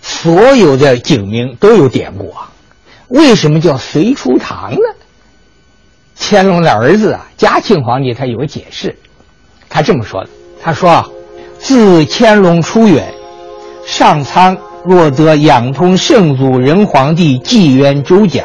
[0.00, 2.52] 所有的景名都有典故啊。
[3.08, 4.78] 为什么叫隋初堂呢？
[6.16, 8.96] 乾隆的儿子啊，嘉庆皇帝他有个解释，
[9.68, 10.30] 他这么说的
[10.62, 11.08] ：“他说啊，
[11.58, 13.12] 自乾隆初远，
[13.86, 18.44] 上苍若得养通圣祖仁皇帝纪元周家，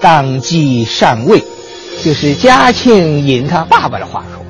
[0.00, 1.44] 当即上位。”
[2.02, 4.42] 就是嘉庆引他爸爸的话说。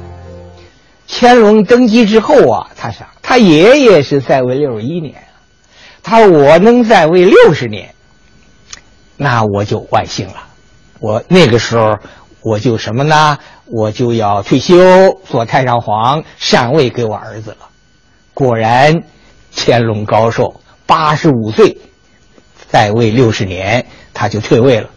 [1.09, 5.14] 乾隆登基之后啊，他想他爷爷是在位六十一年，
[6.05, 7.93] 他我能在位六十年。
[9.16, 10.45] 那我就万幸了，
[11.01, 11.99] 我那个时候
[12.43, 13.37] 我就什么呢？
[13.66, 17.68] 我就要退休做太上皇，禅位给我儿子了。
[18.33, 19.03] 果然，
[19.55, 21.78] 乾隆高寿，八十五岁，
[22.68, 24.90] 在位六十年，他就退位了，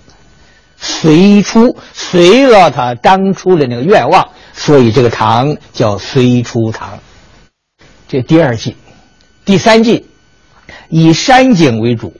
[0.77, 6.99] 随出随了他当初的那个愿望，所以这个堂叫随出堂。
[8.07, 8.75] 这第二季，
[9.43, 10.07] 第三季，
[10.89, 12.15] 以山景为主。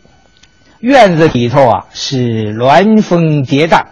[0.79, 3.85] 院子里头啊是鸾峰叠嶂，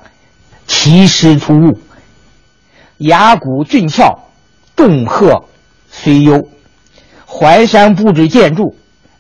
[0.68, 1.80] 奇石突兀，
[2.98, 4.32] 崖谷峻峭，
[4.76, 5.46] 洞壑
[5.90, 6.50] 虽幽。
[7.34, 8.76] 环山布置建筑，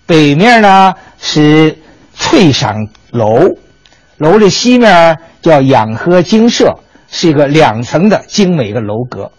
[0.05, 1.78] 北面呢是
[2.14, 3.55] 翠赏楼，
[4.18, 9.32] 楼的西面叫养和精舍，是一个两层的精美的楼阁。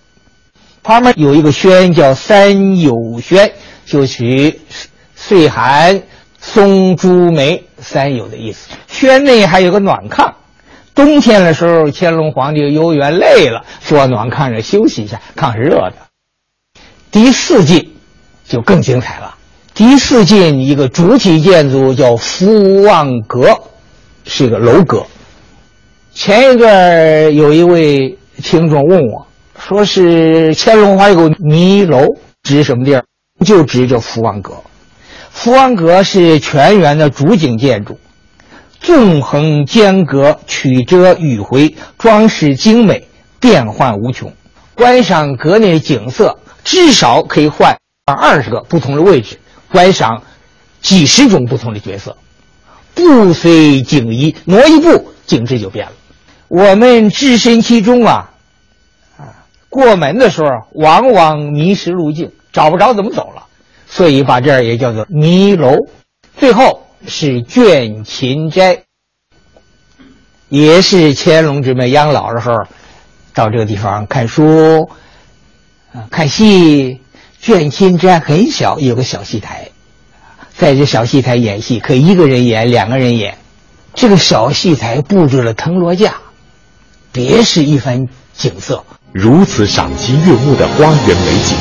[0.82, 3.52] 旁边有一个轩叫三友轩，
[3.84, 4.58] 就取
[5.14, 6.02] 岁寒。
[6.44, 8.70] 松竹梅三友的意思。
[8.88, 10.32] 轩内还有个暖炕，
[10.92, 15.94] 冬天的时候，乾隆皇帝游园累了，坐暖炕上休息一下，炕是热的。
[17.12, 17.91] 第四进
[18.46, 19.34] 就更精彩了。
[19.74, 23.48] 第四进一个主体建筑叫福旺阁，
[24.24, 25.06] 是一个楼阁，
[26.14, 29.26] 前一段有一位听众问我，
[29.58, 32.06] 说是乾隆花有个泥楼，
[32.42, 33.04] 指什么地儿？
[33.44, 34.52] 就指着福旺阁。
[35.30, 37.98] 福旺阁是全园的主景建筑，
[38.78, 43.08] 纵横间隔，曲折迂回，装饰精美，
[43.40, 44.32] 变幻无穷。
[44.74, 49.38] 观赏阁内景色，至少可以换二十个不同的位置，
[49.70, 50.22] 观赏
[50.80, 52.16] 几十种不同的角色。
[52.94, 55.92] 步虽景移，挪一步，景致就变了。
[56.48, 58.30] 我们置身其中啊，
[59.18, 63.46] 啊，过门的时候往往迷失路径，找不着怎么走了，
[63.86, 65.76] 所以把这儿也叫做迷楼。
[66.36, 68.82] 最后是倦勤斋，
[70.48, 72.56] 也是乾隆之们养老的时候，
[73.32, 74.90] 到这个地方看书，
[75.94, 77.00] 啊，看戏。
[77.44, 79.70] 倦勤斋很小，有个小戏台，
[80.56, 83.36] 在这小戏台演戏，可一个人演，两个人演。
[83.94, 86.14] 这个小戏台布置了藤萝架。
[87.10, 91.58] 别是一番景色，如此赏心悦目的花园美景，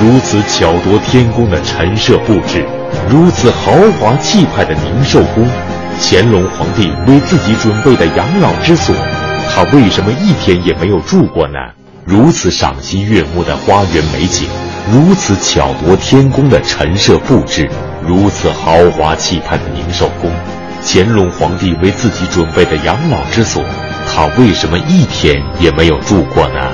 [0.00, 2.66] 如此巧夺天工的陈设布置，
[3.10, 5.46] 如此豪华气派的宁寿宫，
[6.00, 8.94] 乾隆皇帝为自己准备的养老之所，
[9.50, 11.58] 他为什么一天也没有住过呢？
[12.06, 14.48] 如此赏心悦目的花园美景，
[14.90, 17.68] 如此巧夺天工的陈设布置，
[18.02, 20.32] 如此豪华气派的宁寿宫，
[20.82, 23.62] 乾隆皇帝为自己准备的养老之所。
[24.06, 26.72] 他为什么一天也没有住过呢？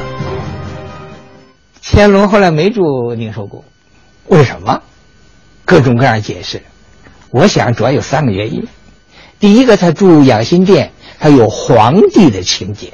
[1.83, 3.65] 乾隆后来没住宁寿宫，
[4.29, 4.81] 为什么？
[5.65, 6.62] 各种各样解释。
[7.31, 8.69] 我想主要有三个原因。
[9.41, 12.93] 第一个，他住养心殿，他有皇帝的情节，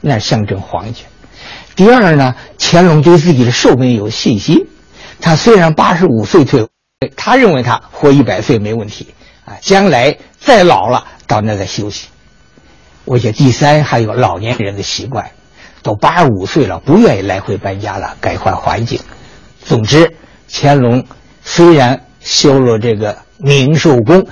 [0.00, 1.06] 那象征皇权。
[1.74, 4.66] 第二呢，乾隆对自己的寿命有信心。
[5.20, 6.68] 他虽然八十五岁退，
[7.16, 9.14] 他认为他活一百岁没问题
[9.44, 12.08] 啊，将来再老了到那再休息。
[13.04, 15.30] 我觉第三还有老年人的习惯，
[15.82, 19.00] 都八十五岁了，不愿意来回搬家了，改换环境。
[19.64, 20.14] 总之，
[20.50, 21.04] 乾隆
[21.44, 24.26] 虽然修了这个宁寿宫，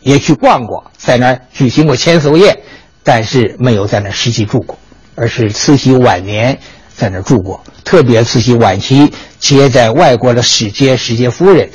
[0.00, 2.58] 也去逛过，在那儿举行过千叟宴，
[3.02, 4.78] 但是没有在那儿实际住过，
[5.14, 6.58] 而是慈禧晚年
[6.98, 7.62] 在那儿住过。
[7.84, 11.70] 特别慈禧晚期接待外国的使节、使节夫人，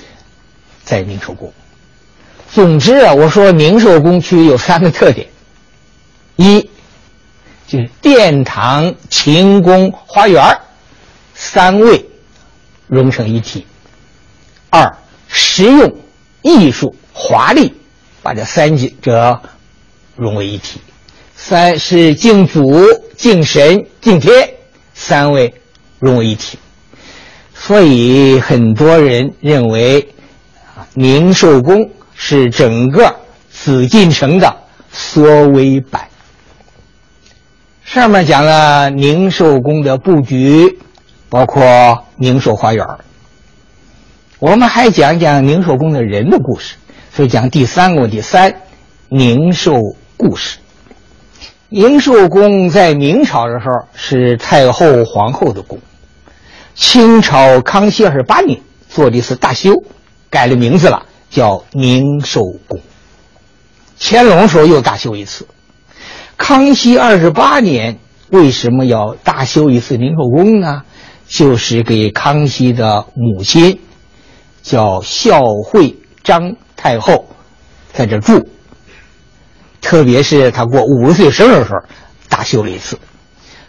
[0.84, 1.52] 在宁寿宫。
[2.52, 5.26] 总之啊，我说宁寿宫区有三个特点。
[6.36, 6.70] 一，
[7.66, 10.60] 就是殿堂、寝宫、花园
[11.34, 12.06] 三位
[12.88, 13.62] 融成一体；
[14.70, 14.98] 二，
[15.30, 15.96] 实用、
[16.42, 17.74] 艺术、华丽，
[18.22, 19.42] 把这三者
[20.18, 20.80] 融为一体；
[21.36, 22.84] 三是敬祖、
[23.16, 24.54] 敬神、敬天，
[25.06, 25.54] 三位
[26.00, 26.58] 融为一体。
[27.54, 30.08] 所以很多人认为，
[30.94, 33.14] 宁寿宫是整个
[33.52, 34.56] 紫禁城的
[34.94, 36.08] 缩微版。
[37.84, 40.80] 上面讲了宁寿宫的布局，
[41.30, 42.86] 包括宁寿花园
[44.40, 46.76] 我们还讲讲宁寿宫的人的故事，
[47.14, 48.56] 所以讲第三个问题：三，
[49.10, 49.82] 宁寿
[50.16, 50.60] 故事。
[51.76, 55.80] 宁寿宫在明朝的时候是太后皇后的宫，
[56.76, 59.84] 清朝康熙二十八年做了一次大修，
[60.30, 62.80] 改了名字了，叫宁寿宫。
[64.00, 65.48] 乾隆时候又大修一次。
[66.38, 67.98] 康熙二十八年
[68.30, 70.84] 为什么要大修一次宁寿宫呢？
[71.28, 73.80] 就是给康熙的母亲，
[74.62, 77.30] 叫孝惠张太后，
[77.92, 78.48] 在这住。
[79.84, 81.80] 特别是他过五十岁生日的时候，
[82.30, 82.98] 大修了一次。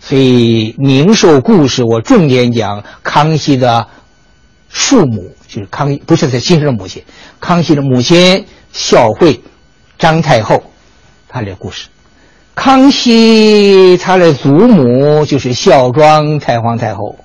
[0.01, 3.89] 所以宁寿故事我重点讲康熙的
[4.69, 7.03] 父母，就是康不是他亲生的母亲，
[7.41, 9.41] 康熙的母亲孝惠
[9.99, 10.62] 张太后，
[11.29, 11.89] 他的故事。
[12.55, 17.19] 康熙他的祖母就是孝庄太皇太后，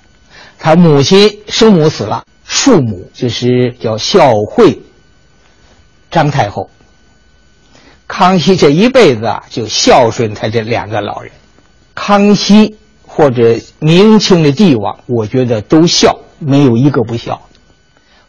[0.57, 4.81] 他母亲生母死了，庶母就是叫孝惠
[6.09, 6.69] 张太后。
[8.09, 11.31] 康熙这一辈子啊，就孝顺他这两个老人。
[11.93, 17.39] 康熙或者明清的帝王，我觉得都孝，没有一个不孝。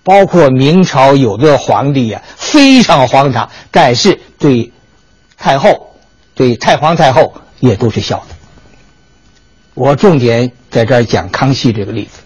[0.04, 4.70] 包括明朝有的皇帝呀，非常荒唐，但是对
[5.36, 5.88] 太后。
[6.34, 8.34] 对太皇太后也都是孝的。
[9.74, 12.20] 我重点在这儿讲康熙这个例子。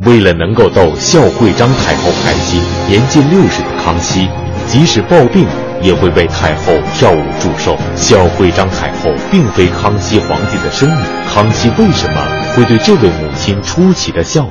[0.00, 4.28] 为了能够逗孝惠章太后开心，年近六十的康熙，
[4.68, 5.46] 即使抱病
[5.84, 7.78] 也会为太后跳舞祝寿。
[7.94, 12.20] 孝惠章太后并非康熙皇帝的生母，康熙为什么
[12.56, 14.50] 会对这位母亲出奇的孝？